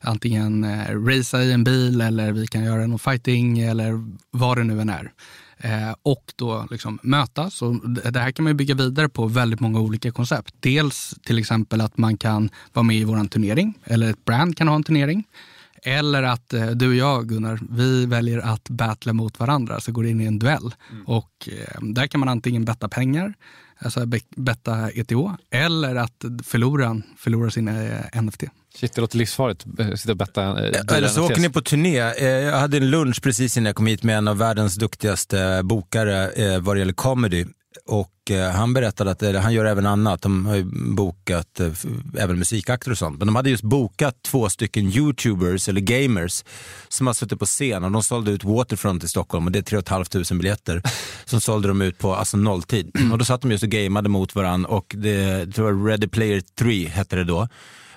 [0.00, 4.64] antingen eh, racea i en bil eller vi kan göra någon fighting eller vad det
[4.64, 5.12] nu än är.
[5.58, 7.62] Eh, och då liksom mötas.
[7.62, 10.54] Och det här kan man bygga vidare på väldigt många olika koncept.
[10.60, 14.68] Dels till exempel att man kan vara med i vår turnering eller ett brand kan
[14.68, 15.24] ha en turnering.
[15.84, 20.02] Eller att eh, du och jag, Gunnar, vi väljer att battla mot varandra, så går
[20.02, 20.74] det in i en duell.
[21.06, 23.34] Och eh, där kan man antingen betta pengar,
[23.84, 25.12] alltså be- betta ETH,
[25.50, 28.42] eller att förloraren förlorar sin eh, NFT.
[28.74, 29.66] Shit, det låter livsfarligt.
[29.78, 30.42] eh, Sitta och betta.
[30.42, 31.96] eh, Eller så åker ni på turné.
[31.96, 36.58] Jag hade en lunch precis innan jag kom hit med en av världens duktigaste bokare
[36.60, 37.46] vad det gäller comedy.
[37.88, 40.22] Och eh, han berättade att han gör även annat.
[40.22, 40.64] De har ju
[40.94, 41.72] bokat eh,
[42.18, 43.18] även musikakter och sånt.
[43.18, 46.44] Men de hade just bokat två stycken youtubers eller gamers
[46.88, 49.82] som har suttit på scen och de sålde ut Waterfront i Stockholm och det är
[49.82, 50.82] 3 500 biljetter
[51.24, 52.90] som sålde de ut på alltså nolltid.
[53.12, 56.40] Och då satt de just och gameade mot varandra och det tror jag Ready Player
[56.40, 57.48] 3 hette det då.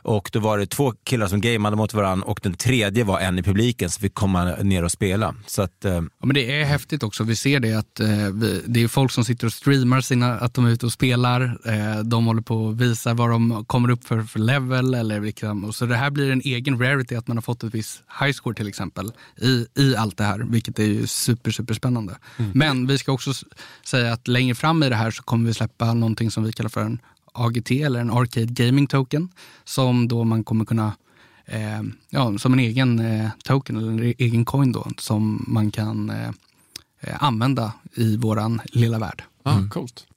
[0.06, 3.40] Och då var det två killar som gameade mot varandra och den tredje var en
[3.40, 5.36] i publiken som fick komma ner och spela.
[5.46, 7.24] Så att, eh, Ja, men det är häftigt också.
[7.24, 10.54] Vi ser det att eh, vi, det är folk som sitter och streamar sina, att
[10.54, 11.58] de är ute och spelar.
[11.66, 14.94] Eh, de håller på att visa vad de kommer upp för, för level.
[14.94, 15.66] Eller liksom.
[15.66, 18.34] och så det här blir en egen rarity att man har fått ett visst high
[18.34, 22.18] score till exempel i, i allt det här, vilket är ju super, super spännande.
[22.54, 23.32] Men vi ska också
[23.86, 26.70] säga att längre fram i det här så kommer vi släppa någonting som vi kallar
[26.70, 27.00] för en
[27.36, 29.30] AGT eller en Arcade Gaming Token
[29.64, 30.94] som då man kommer kunna
[31.46, 36.10] eh, ja, som en egen eh, token eller en egen coin då som man kan
[36.10, 36.30] eh,
[37.02, 39.24] eh, använda i våran lilla värld.
[39.44, 40.08] Ah, Coolt.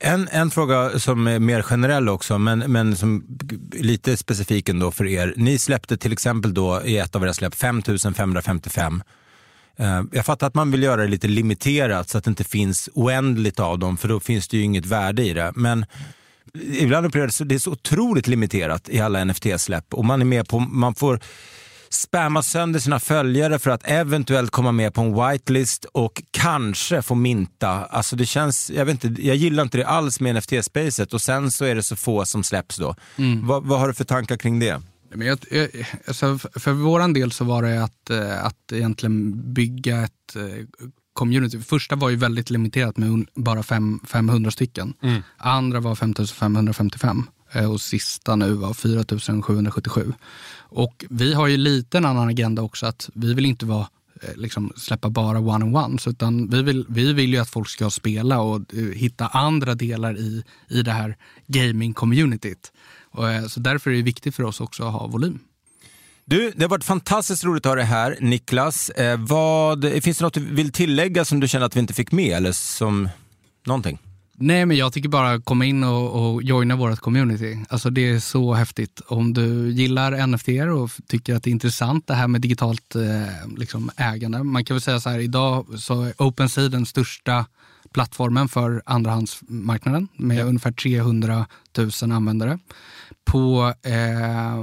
[0.00, 3.24] En, en fråga som är mer generell också, men, men som
[3.72, 5.34] är lite specifik ändå för er.
[5.36, 9.02] Ni släppte till exempel då i ett av era släpp 5555.
[9.76, 12.88] Eh, Jag fattar att man vill göra det lite limiterat så att det inte finns
[12.94, 15.52] oändligt av dem, för då finns det ju inget värde i det.
[15.56, 15.84] Men
[16.54, 20.24] ibland upplever jag det det är så otroligt limiterat i alla NFT-släpp och man är
[20.24, 21.20] med på, man får
[21.90, 27.14] spamma sönder sina följare för att eventuellt komma med på en whitelist och kanske få
[27.14, 27.68] minta.
[27.68, 31.50] Alltså det känns, jag vet inte, jag gillar inte det alls med NFT-spacet och sen
[31.50, 32.94] så är det så få som släpps då.
[33.42, 34.82] Vad, vad har du för tankar kring det?
[35.14, 35.68] Men jag, jag,
[36.06, 41.60] alltså för, våran del så var det att, eh, att egentligen bygga ett eh, community.
[41.60, 44.94] Första var ju väldigt limiterat med bara fem, 500 stycken.
[45.36, 50.12] Andra var 5555 eh, och sista nu var 4777.
[50.54, 53.88] Och vi har ju lite en annan agenda också att vi vill inte vara
[54.22, 58.40] eh, liksom släppa bara one-on-ones utan vi vill, vi vill ju att folk ska spela
[58.40, 62.72] och eh, hitta andra delar i, i det här gaming-communityt.
[63.48, 65.38] Så därför är det viktigt för oss också att ha volym.
[66.24, 68.90] Du, det har varit fantastiskt roligt att ha dig här, Niklas.
[68.90, 72.12] Eh, vad, finns det något du vill tillägga som du känner att vi inte fick
[72.12, 73.08] med eller som
[73.66, 73.98] någonting?
[74.34, 77.58] Nej, men jag tycker bara komma in och, och joina vårt community.
[77.68, 79.00] Alltså det är så häftigt.
[79.06, 80.48] Om du gillar NFT
[80.82, 84.42] och tycker att det är intressant det här med digitalt eh, liksom ägande.
[84.42, 87.46] Man kan väl säga så här, idag så är OpenSea den största
[87.92, 91.46] plattformen för andrahandsmarknaden med ungefär 300
[91.78, 92.58] 000 användare.
[93.24, 94.58] På, eh,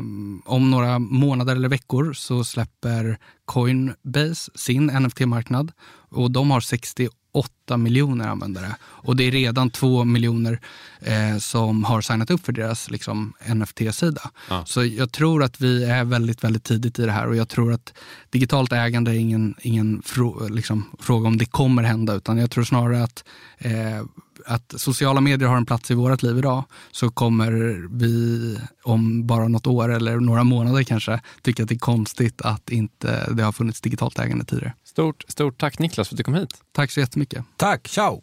[0.45, 5.71] om några månader eller veckor så släpper Coinbase sin NFT-marknad
[6.09, 8.75] och de har 68 miljoner användare.
[8.81, 10.59] Och det är redan 2 miljoner
[11.01, 14.31] eh, som har signat upp för deras liksom, NFT-sida.
[14.65, 17.73] Så jag tror att vi är väldigt, väldigt tidigt i det här och jag tror
[17.73, 17.93] att
[18.29, 22.63] digitalt ägande är ingen, ingen frå, liksom, fråga om det kommer hända utan jag tror
[22.63, 23.23] snarare att
[23.57, 24.03] eh,
[24.49, 27.51] att sociala medier har en plats i vårt liv idag så kommer
[27.97, 32.69] vi om bara något år eller några månader kanske tycka att det är konstigt att
[32.69, 34.73] inte det har funnits digitalt ägande tidigare.
[34.83, 36.53] Stort, stort tack Niklas för att du kom hit.
[36.71, 37.45] Tack så jättemycket.
[37.57, 38.19] Tack, ciao!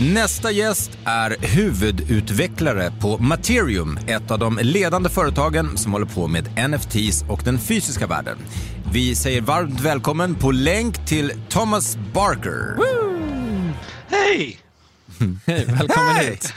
[0.00, 6.70] Nästa gäst är huvudutvecklare på Materium, ett av de ledande företagen som håller på med
[6.70, 8.38] NFTs och den fysiska världen.
[8.92, 12.76] Vi säger varmt välkommen på länk till Thomas Barker.
[14.08, 14.58] Hej!
[15.46, 16.26] Hej, välkommen Hej!
[16.26, 16.52] hit.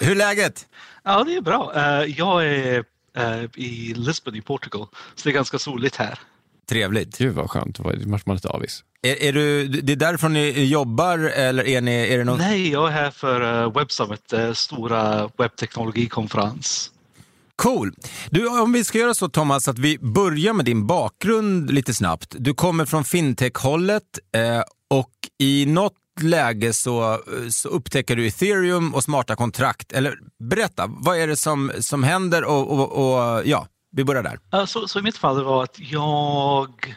[0.00, 0.66] Hur är läget?
[1.04, 1.72] Ja, det är bra.
[1.76, 2.84] Eh, jag är
[3.16, 6.18] eh, i Lisbon i Portugal, så det är ganska soligt här.
[6.68, 7.18] Trevligt.
[7.18, 8.84] Gud vad skönt, det var man är lite avis.
[9.02, 12.38] Är, är du, det är därifrån ni jobbar eller är, ni, är det någon...
[12.38, 16.90] Nej, jag är här för uh, Web Summit, uh, stora webbteknologikonferens.
[17.56, 17.92] Cool.
[18.30, 22.34] Du, om vi ska göra så Thomas att vi börjar med din bakgrund lite snabbt.
[22.38, 24.02] Du kommer från fintech-hållet
[24.34, 29.92] eh, och i något läge så, så upptäcker du ethereum och smarta kontrakt.
[29.92, 30.18] Eller
[30.50, 34.66] berätta, vad är det som, som händer och, och, och ja, vi börjar där.
[34.66, 36.96] Så, så i mitt fall var att jag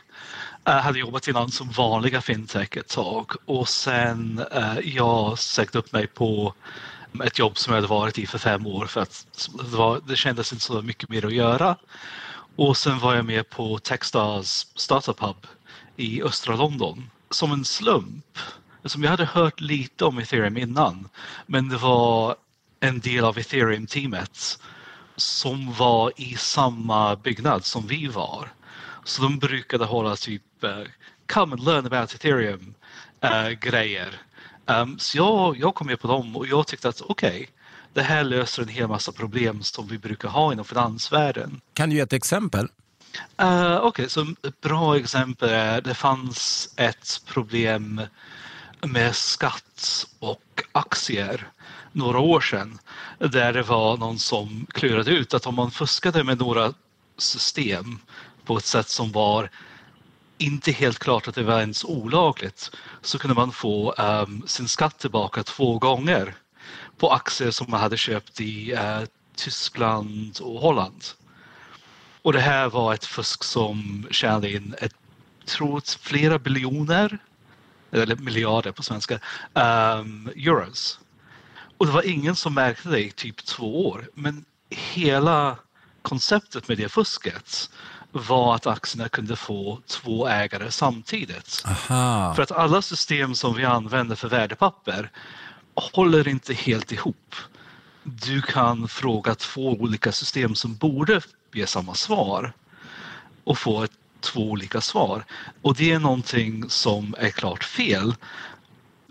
[0.65, 5.91] eh, hade jobbat innan som vanliga fintech ett tag och sen eh, jag sökte upp
[5.91, 6.53] mig på
[7.23, 9.27] ett jobb som jag hade varit i för fem år för att
[9.71, 11.75] det, var, det kändes inte så mycket mer att göra.
[12.55, 15.47] Och sen var jag med på Techstars Startup Hub
[15.95, 18.37] i östra London som en slump.
[18.85, 21.09] Som jag hade hört lite om ethereum innan
[21.45, 22.35] men det var
[22.79, 24.59] en del av ethereum-teamet
[25.19, 28.53] som var i samma byggnad som vi var.
[29.03, 30.83] Så de brukade hålla typ uh,
[31.27, 32.73] “Come and learn about ethereum”
[33.23, 34.21] uh, grejer.
[34.65, 37.47] Um, så jag, jag kom med på dem och jag tyckte att okej, okay,
[37.93, 41.61] det här löser en hel massa problem som vi brukar ha inom finansvärlden.
[41.73, 42.67] Kan du ge ett exempel?
[43.41, 48.01] Uh, Okej, okay, så ett bra exempel är det fanns ett problem
[48.81, 51.47] med skatt och aktier
[51.91, 52.79] några år sedan
[53.17, 56.73] där det var någon som klurade ut att om man fuskade med några
[57.17, 57.99] system
[58.45, 59.49] på ett sätt som var
[60.37, 62.71] inte helt klart att det var ens olagligt
[63.01, 66.35] så kunde man få um, sin skatt tillbaka två gånger
[66.97, 69.03] på aktier som man hade köpt i uh,
[69.35, 71.03] Tyskland och Holland.
[72.21, 74.95] Och det här var ett fusk som tjänade in ett,
[75.45, 77.17] trots flera biljoner,
[77.91, 79.19] eller miljarder på svenska,
[79.53, 80.99] um, euros.
[81.79, 84.09] Och det var ingen som märkte det i typ två år.
[84.13, 85.57] Men hela
[86.01, 87.69] konceptet med det fusket
[88.11, 91.63] var att aktierna kunde få två ägare samtidigt.
[91.65, 92.33] Aha.
[92.35, 95.11] För att alla system som vi använder för värdepapper
[95.75, 97.35] håller inte helt ihop.
[98.03, 101.21] Du kan fråga två olika system som borde
[101.53, 102.53] ge samma svar
[103.43, 105.25] och få ett, två olika svar.
[105.61, 108.15] Och det är någonting som är klart fel.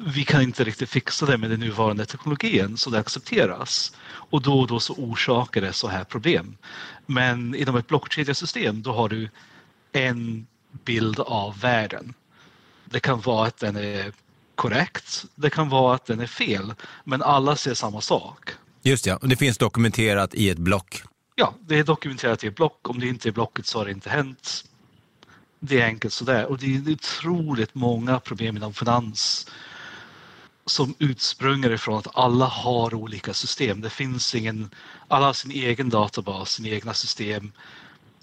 [0.00, 3.92] Vi kan inte riktigt fixa det med den nuvarande teknologin så det accepteras.
[4.06, 6.56] Och då och då så orsakar det så här problem.
[7.06, 9.30] Men inom ett blockkedjesystem då har du
[9.92, 10.46] en
[10.84, 12.14] bild av världen.
[12.84, 14.12] Det kan vara att den är
[14.54, 18.50] korrekt, det kan vara att den är fel, men alla ser samma sak.
[18.82, 21.02] Just ja, och det finns dokumenterat i ett block.
[21.34, 22.88] Ja, det är dokumenterat i ett block.
[22.88, 24.64] Om det inte är blocket så har det inte hänt.
[25.60, 26.46] Det är enkelt sådär.
[26.46, 29.46] Och det är otroligt många problem inom finans
[30.68, 33.80] som utsprungar ifrån att alla har olika system.
[33.80, 34.70] Det finns ingen,
[35.08, 37.52] alla har sin egen databas, sina egna system.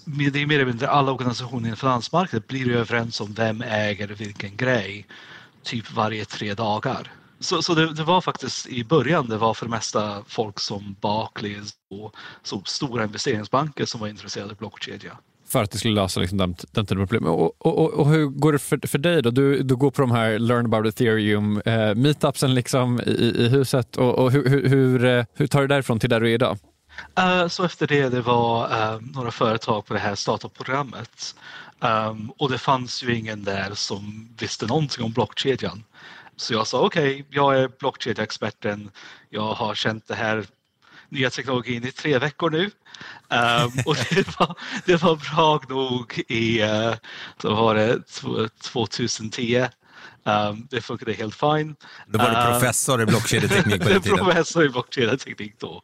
[0.04, 4.56] Det är mer eller mindre alla organisationer i finansmarknaden blir överens om vem äger vilken
[4.56, 5.06] grej
[5.62, 7.12] typ varje tre dagar.
[7.40, 10.96] Så, så det, det, var faktiskt i början, det var för det mesta folk som
[11.00, 15.18] Barclays och så stora investeringsbanker som var intresserade av blockkedja.
[15.48, 17.26] För att det skulle lösa liksom den, den typen av problem.
[17.26, 19.30] Och, och, och, hur går det för, för dig då?
[19.30, 23.96] Du, du går på de här Learn about ethereum eh, meetupsen liksom i, i huset
[23.96, 26.58] och, och hur, hur, hur, eh, hur tar du därifrån till där du är idag?
[27.18, 31.34] Uh, så efter det, det var uh, några företag på det här startup-programmet.
[31.80, 35.84] Um, och det fanns ju ingen där som visste någonting om blockkedjan.
[36.36, 38.90] Så jag sa okej, okay, jag är blockkedjeexperten.
[39.30, 40.44] Jag har känt det här
[41.08, 42.64] nya teknologin i tre veckor nu.
[42.64, 46.94] Um, och det var, det var bra nog i uh,
[47.42, 47.98] var det
[48.62, 49.68] 2010.
[50.26, 51.76] Um, det funkade helt fine.
[52.06, 54.18] Då var du professor i blockkedjeteknik på den tiden?
[54.18, 55.82] professor i blockkedjeteknik då.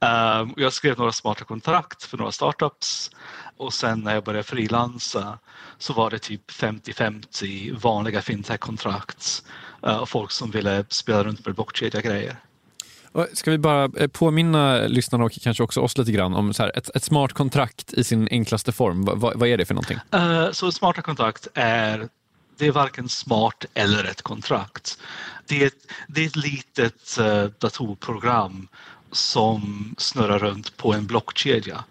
[0.00, 3.10] Um, jag skrev några smarta kontrakt för några startups
[3.56, 5.38] och sen när jag började frilansa
[5.78, 9.42] så var det typ 50-50 vanliga fintech-kontrakt
[9.86, 12.36] uh, och folk som ville spela runt med blockkedja-grejer.
[13.32, 16.78] Ska vi bara eh, påminna lyssnarna och kanske också oss lite grann om så här,
[16.78, 19.04] ett, ett smart kontrakt i sin enklaste form.
[19.04, 19.98] Va, vad är det för någonting?
[20.14, 22.08] Uh, så smarta kontrakt är
[22.58, 24.98] det är varken smart eller ett kontrakt.
[25.46, 28.68] Det är ett, det är ett litet uh, datorprogram
[29.12, 31.84] som snurrar runt på en blockkedja.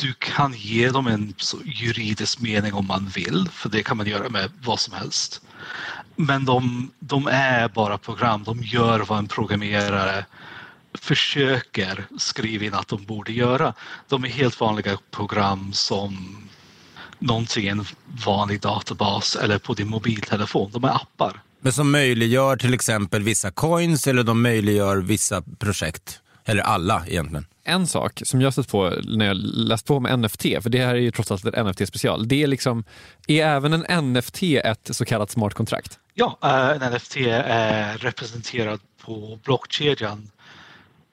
[0.00, 1.34] Du kan ge dem en
[1.64, 5.42] juridisk mening om man vill, för det kan man göra med vad som helst.
[6.20, 10.24] Men de, de är bara program, de gör vad en programmerare
[10.94, 13.74] försöker skriva in att de borde göra.
[14.08, 16.38] De är helt vanliga program som
[17.18, 17.84] någonting i en
[18.26, 20.70] vanlig databas eller på din mobiltelefon.
[20.72, 21.40] De är appar.
[21.60, 26.20] Men som möjliggör till exempel vissa coins eller de möjliggör vissa projekt?
[26.44, 27.46] Eller alla egentligen?
[27.68, 30.94] En sak som jag stött på när jag läst på om NFT, för det här
[30.94, 32.84] är ju trots allt en NFT-special, det är liksom,
[33.26, 35.98] är även en NFT ett så kallat smart kontrakt?
[36.14, 40.30] Ja, eh, en NFT är representerad på blockkedjan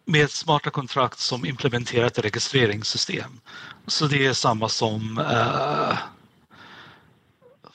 [0.06, 3.40] med smarta kontrakt som implementerar ett registreringssystem.
[3.88, 5.98] Så det är samma som uh,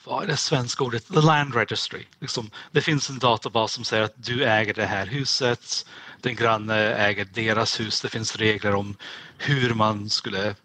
[0.03, 1.07] vad är det svenska ordet?
[1.07, 2.05] The land registry.
[2.19, 5.85] Liksom, det finns en databas som säger att du äger det här huset,
[6.23, 8.01] den granne äger deras hus.
[8.01, 8.95] Det finns regler om
[9.37, 10.55] hur man skulle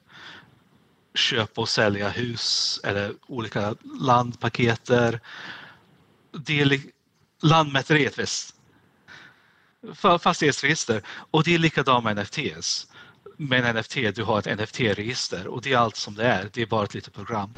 [1.14, 5.20] köpa och sälja hus eller olika landpaketer.
[6.32, 6.80] Det är
[7.42, 8.54] Lantmäteriet visst.
[10.20, 11.02] Fastighetsregister.
[11.30, 12.86] Och det är likadant med NFTs.
[13.36, 16.50] Med en NFT, du har ett NFT-register och det är allt som det är.
[16.52, 17.54] Det är bara ett litet program.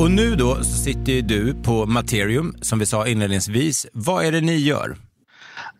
[0.00, 3.86] Och nu då så sitter du på Materium, som vi sa inledningsvis.
[3.92, 4.96] Vad är det ni gör?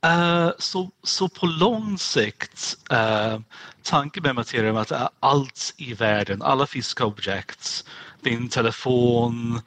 [0.07, 3.41] Uh, så, så på lång sikt, uh,
[3.83, 7.85] tanken med Materium är att allt i världen, alla fysiska objekt,
[8.21, 9.61] din telefon,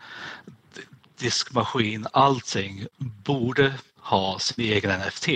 [1.20, 5.28] diskmaskin, allting borde ha sin egen NFT.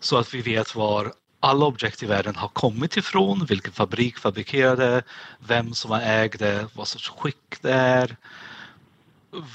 [0.00, 1.12] Så att vi vet var
[1.46, 5.02] alla objekt i världen har kommit ifrån, vilken fabrik fabrikerade,
[5.38, 8.16] vem som har ägt det, vad sorts skick det är,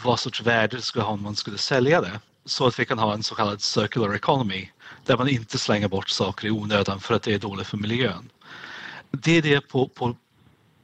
[0.03, 2.19] vad sorts värde det skulle ha om man skulle sälja det.
[2.45, 4.69] Så att vi kan ha en så kallad circular economy
[5.05, 8.29] där man inte slänger bort saker i onödan för att det är dåligt för miljön.
[9.11, 10.15] Det är det på, på,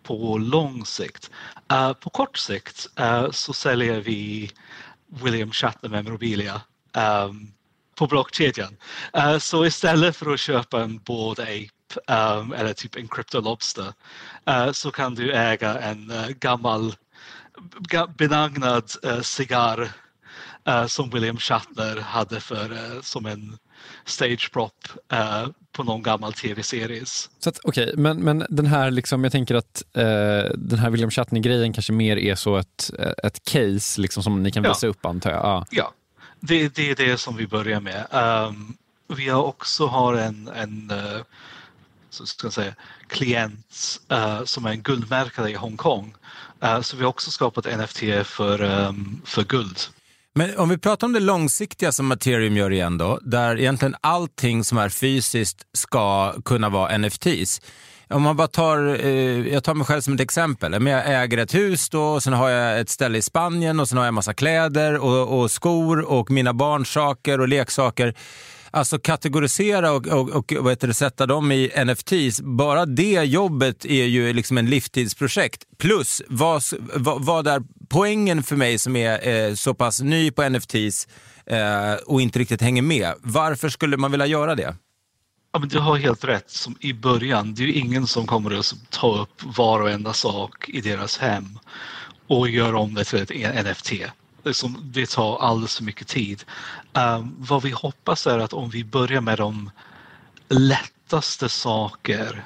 [0.03, 1.31] på lång sikt.
[1.73, 4.51] Uh, på kort sikt uh, så säljer vi
[5.07, 6.61] William Shatner memorabilia
[6.93, 7.51] um,
[7.97, 8.77] på blockkedjan.
[9.17, 13.93] Uh, så istället för att köpa en Bored Ape um, eller typ en Crypto Lobster
[14.49, 16.95] uh, så kan du äga en uh, gammal
[18.17, 18.91] benagnad
[19.21, 19.91] cigarr
[20.87, 23.57] som William Shatner hade för, som en
[24.05, 24.73] stage prop
[25.71, 27.29] på någon gammal tv-series.
[27.39, 30.03] Så okay, men, men den här, liksom, jag tänker att eh,
[30.55, 32.91] den här William Shatner-grejen kanske mer är så ett,
[33.23, 34.89] ett case liksom, som ni kan visa ja.
[34.89, 35.39] upp antar jag?
[35.39, 35.65] Ja.
[35.71, 35.93] ja,
[36.47, 38.07] det, det är det som vi börjar med.
[38.11, 38.77] Um,
[39.07, 41.21] vi har också har en, en uh,
[42.09, 42.73] så ska jag säga,
[43.07, 46.15] klient uh, som är en guldmärkare i Hongkong.
[46.63, 49.79] Uh, så vi har också skapat NFT för, um, för guld.
[50.35, 54.63] Men om vi pratar om det långsiktiga som Materium gör igen då, där egentligen allting
[54.63, 57.61] som är fysiskt ska kunna vara NFTs.
[58.09, 60.87] Om man bara tar, eh, jag tar mig själv som ett exempel.
[60.87, 63.97] jag äger ett hus då, och sen har jag ett ställe i Spanien och sen
[63.97, 68.15] har jag massa kläder och, och skor och mina barns saker och leksaker.
[68.71, 73.85] Alltså kategorisera och, och, och vad heter det, sätta dem i NFTs, bara det jobbet
[73.85, 75.63] är ju liksom en livstidsprojekt.
[75.77, 80.49] Plus, vad, vad, vad är poängen för mig som är eh, så pass ny på
[80.49, 81.07] NFTs
[81.45, 83.13] eh, och inte riktigt hänger med?
[83.19, 84.75] Varför skulle man vilja göra det?
[85.51, 86.49] Ja, men du har helt rätt.
[86.49, 90.13] Som I början, det är ju ingen som kommer att ta upp var och enda
[90.13, 91.59] sak i deras hem
[92.27, 93.91] och göra om det till ett e- NFT.
[94.81, 96.43] Det tar alldeles för mycket tid.
[96.93, 99.71] Um, vad vi hoppas är att om vi börjar med de
[100.49, 102.43] lättaste saker,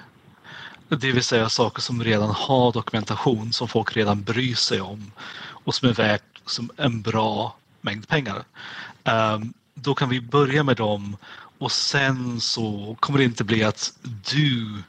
[0.87, 5.75] det vill säga saker som redan har dokumentation, som folk redan bryr sig om och
[5.75, 8.43] som är värt som en bra mängd pengar.
[9.03, 11.17] Um, då kan vi börja med dem
[11.61, 13.93] och sen så kommer det inte bli att
[14.31, 14.83] du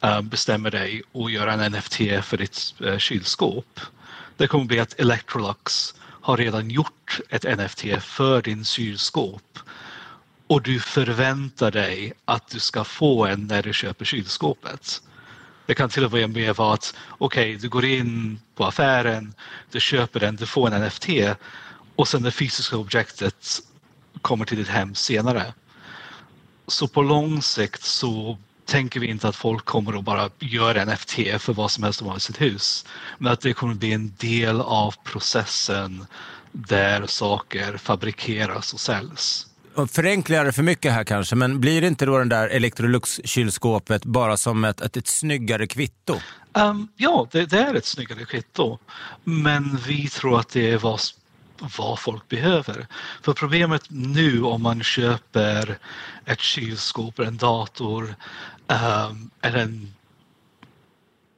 [0.00, 3.80] eh, bestämmer dig och gör en NFT för ditt eh, kylskåp.
[4.36, 9.58] Det kommer bli att Electrolux har redan gjort ett NFT för din kylskåp
[10.46, 15.02] och du förväntar dig att du ska få en när du köper kylskåpet.
[15.66, 19.34] Det kan till och med vara att okej, okay, du går in på affären,
[19.70, 21.08] du köper den, du får en NFT
[21.96, 23.60] och sen det fysiska objektet
[24.22, 25.54] kommer till ditt hem senare.
[26.66, 31.12] Så på lång sikt så tänker vi inte att folk kommer att bara göra NFT
[31.38, 32.84] för vad som helst de har i sitt hus.
[33.18, 36.06] Men att det kommer bli en del av processen
[36.52, 39.46] där saker fabrikeras och säljs.
[39.88, 44.36] Förenklar det för mycket här kanske, men blir det inte då den där Electrolux-kylskåpet bara
[44.36, 46.16] som ett, ett, ett snyggare kvitto?
[46.52, 48.78] Um, ja, det, det, är ett snyggare kvitto.
[49.24, 51.00] Men vi tror att det är vad
[51.58, 52.86] vad folk behöver.
[53.22, 55.78] För problemet nu om man köper
[56.24, 58.14] ett kylskåp, en dator
[58.66, 59.94] um, eller en,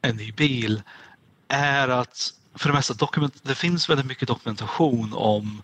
[0.03, 0.83] en ny bil
[1.49, 5.63] är att för det mesta dokument, det finns väldigt mycket dokumentation om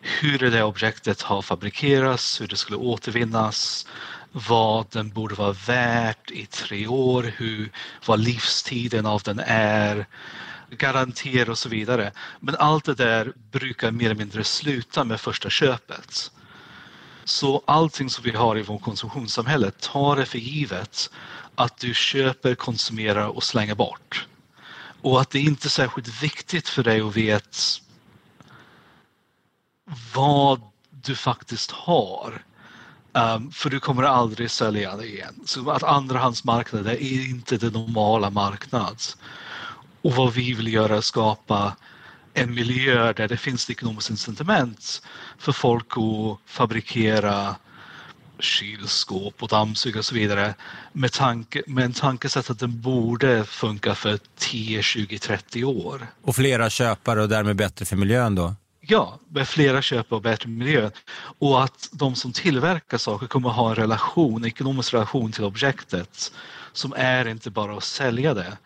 [0.00, 3.86] hur det där objektet har fabrikerats, hur det skulle återvinnas,
[4.32, 7.70] vad den borde vara värt i tre år, hur,
[8.06, 10.06] vad livstiden av den är,
[10.70, 12.12] garanter och så vidare.
[12.40, 16.30] Men allt det där brukar mer eller mindre sluta med första köpet.
[17.24, 21.10] Så allting som vi har i vårt konsumtionssamhälle tar det för givet
[21.54, 24.26] att du köper, konsumerar och slänger bort.
[25.02, 27.48] Och att det inte är särskilt viktigt för dig att veta
[30.14, 30.60] vad
[30.90, 32.42] du faktiskt har.
[33.12, 35.40] Um, för du kommer aldrig sälja det igen.
[35.44, 38.96] Så att andrahandsmarknaden är inte den normala marknaden.
[40.02, 41.76] Och vad vi vill göra är skapa
[42.34, 45.02] en miljö där det finns ekonomiskt incitament
[45.38, 47.56] för folk att fabrikera
[48.38, 50.54] kylskåp och dammsugare och så vidare
[50.92, 56.06] med, tanke, med en tankesätt att den borde funka för 10, 20, 30 år.
[56.22, 58.54] Och flera köpare och därmed bättre för miljön då?
[58.80, 60.90] Ja, med flera köpare och bättre miljö.
[61.38, 66.32] Och att de som tillverkar saker kommer ha en relation, en ekonomisk relation till objektet
[66.78, 68.58] som är inte bara att sälja det,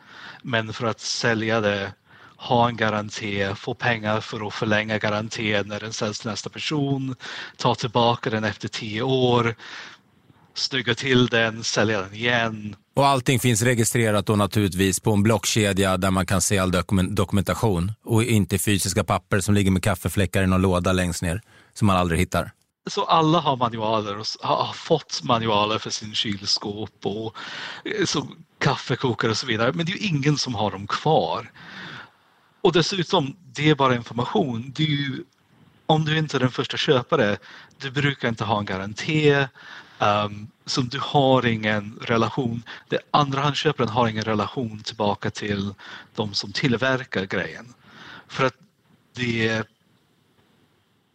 [0.43, 1.93] men för att sälja det
[2.37, 7.15] ha en garanti, få pengar för att förlänga garantin när den säljs till nästa person,
[7.57, 9.55] ta tillbaka den efter tio år,
[10.55, 12.77] snygga till den, sälja den igen.
[12.95, 16.73] Och allting finns registrerat då naturligtvis på en blockkedja där man kan se all
[17.11, 21.41] dokumentation och inte fysiska papper som ligger med kaffefläckar i någon låda längst ner
[21.75, 22.53] som man aldrig hittar.
[22.87, 27.37] Så alla har manualer och har fått manualer för sin kylskåp och
[27.85, 28.29] eh, så
[28.59, 29.73] kaffekokare och så vidare.
[29.73, 31.51] Men det är ju ingen som har dem kvar.
[32.61, 34.73] Och dessutom, det är bara information.
[34.77, 35.25] Du,
[35.87, 37.37] om du inte är den första köpare,
[37.79, 39.47] du brukar inte ha en garanti.
[39.99, 42.63] Um, som du har ingen relation.
[42.89, 45.75] Det andrahandsköparen har ingen relation tillbaka till
[46.15, 47.75] de som tillverkar grejen.
[48.29, 48.55] För att
[49.15, 49.63] det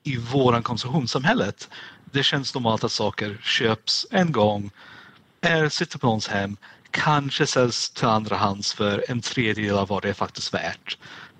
[0.07, 1.69] i våran konsumtionssamhället,
[2.11, 4.71] det känns normalt att saker köps en gång,
[5.41, 6.57] är, sitter på någons hem,
[6.91, 10.97] kanske säljs till andrahands för en tredjedel av vad det är faktiskt värt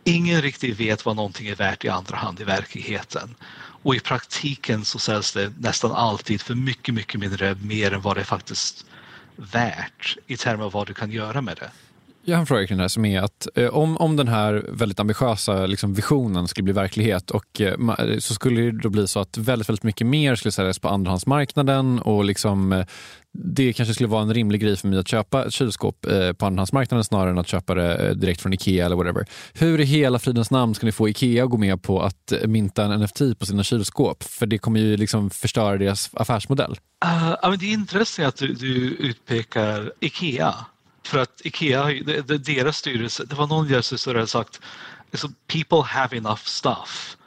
[0.07, 3.36] ingen riktigt vet vad någonting är värt i andra hand i verkligheten.
[3.84, 8.18] Och i praktiken så säljs det nästan alltid för mycket, mycket mindre mer än vad
[8.18, 8.86] det är faktiskt
[9.36, 11.72] värt i termer av vad du kan göra med det.
[12.30, 14.65] Jag har en fråga kring det här som är att eh, om, om den här
[14.69, 19.19] väldigt ambitiösa liksom, visionen skulle bli verklighet och eh, så skulle det då bli så
[19.19, 22.86] att väldigt, väldigt mycket mer skulle säljas på andrahandsmarknaden och liksom, eh,
[23.34, 26.45] det kanske skulle vara en rimlig grej för mig att köpa ett kylskåp eh, på
[26.45, 29.25] andrahandsmarknaden snarare än att köpa det eh, direkt från Ikea eller whatever.
[29.53, 32.47] Hur i hela fridens namn ska ni få Ikea att gå med på att eh,
[32.47, 34.23] mynta en NFT på sina kylskåp?
[34.23, 36.78] För det kommer ju liksom förstöra deras affärsmodell.
[37.05, 40.55] Uh, det är intressant att du, du utpekar Ikea.
[41.07, 41.83] För att Ikea,
[42.37, 44.61] deras styrelse, det var någon deras styrelse som hade sagt
[45.11, 47.17] liksom, people have enough stuff.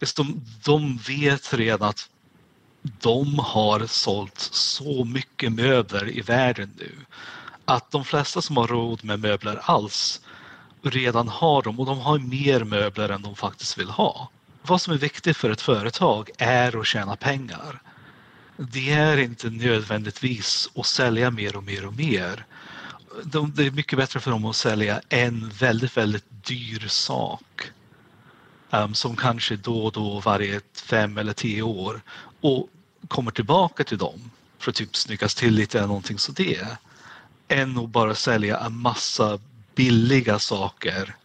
[0.00, 2.10] Liksom, de, de vet redan att
[2.82, 6.92] de har sålt så mycket möbler i världen nu
[7.64, 10.20] att de flesta som har råd med möbler alls
[10.82, 14.30] redan har dem och de har mer möbler än de faktiskt vill ha.
[14.62, 17.82] Vad som är viktigt för ett företag är att tjäna pengar.
[18.56, 22.46] Det är inte nödvändigtvis att sälja mer och mer och mer
[23.24, 27.70] de, det är mycket bättre för dem att sälja en väldigt, väldigt dyr sak
[28.70, 32.00] um, som kanske då och då varje fem eller tio år
[32.40, 32.68] och
[33.08, 36.66] kommer tillbaka till dem för att typ snyggas till lite eller någonting så det
[37.48, 39.38] än att bara sälja en massa
[39.74, 41.16] billiga saker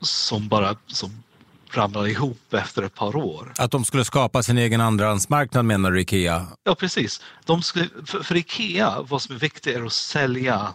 [0.00, 1.22] som bara som
[1.70, 3.52] ramlar ihop efter ett par år.
[3.58, 6.46] Att de skulle skapa sin egen andrahandsmarknad menar du Ikea?
[6.64, 7.20] Ja precis.
[7.44, 10.74] De skulle, för, för Ikea, vad som är viktigt är att sälja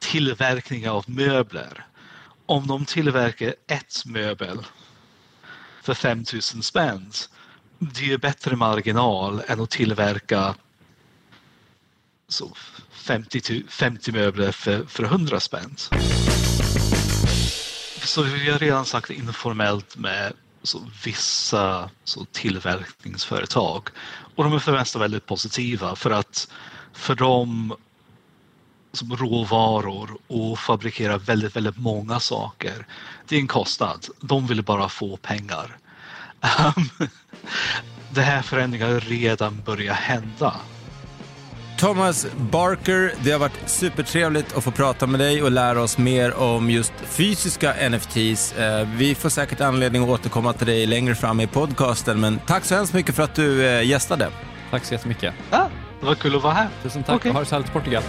[0.00, 1.86] tillverkning av möbler.
[2.46, 4.66] Om de tillverkar ett möbel
[5.82, 7.12] för 5000 spänn,
[7.78, 10.54] det är ju bättre marginal än att tillverka
[12.28, 12.52] så
[12.90, 15.76] 50, 50 möbler för, för 100 spänn.
[18.02, 20.32] Så vi har redan sagt informellt med
[20.62, 23.88] så vissa så tillverkningsföretag
[24.34, 26.48] och de är för det mesta väldigt positiva för att
[26.92, 27.74] för dem
[28.92, 32.86] som råvaror och fabrikera väldigt, väldigt många saker.
[33.28, 34.06] Det är en kostnad.
[34.20, 35.76] De vill bara få pengar.
[38.10, 40.54] det här förändringar har redan börjat hända.
[41.80, 46.34] Thomas Barker, det har varit supertrevligt att få prata med dig och lära oss mer
[46.34, 48.52] om just fysiska NFTs.
[48.52, 52.64] Eh, vi får säkert anledning att återkomma till dig längre fram i podcasten, men tack
[52.64, 54.28] så hemskt mycket för att du eh, gästade.
[54.70, 55.34] Tack så jättemycket.
[55.50, 55.68] Ja,
[56.00, 56.68] det var kul att vara här.
[56.82, 57.28] Tusen tack okay.
[57.28, 58.02] och ha det så härligt i Portugal.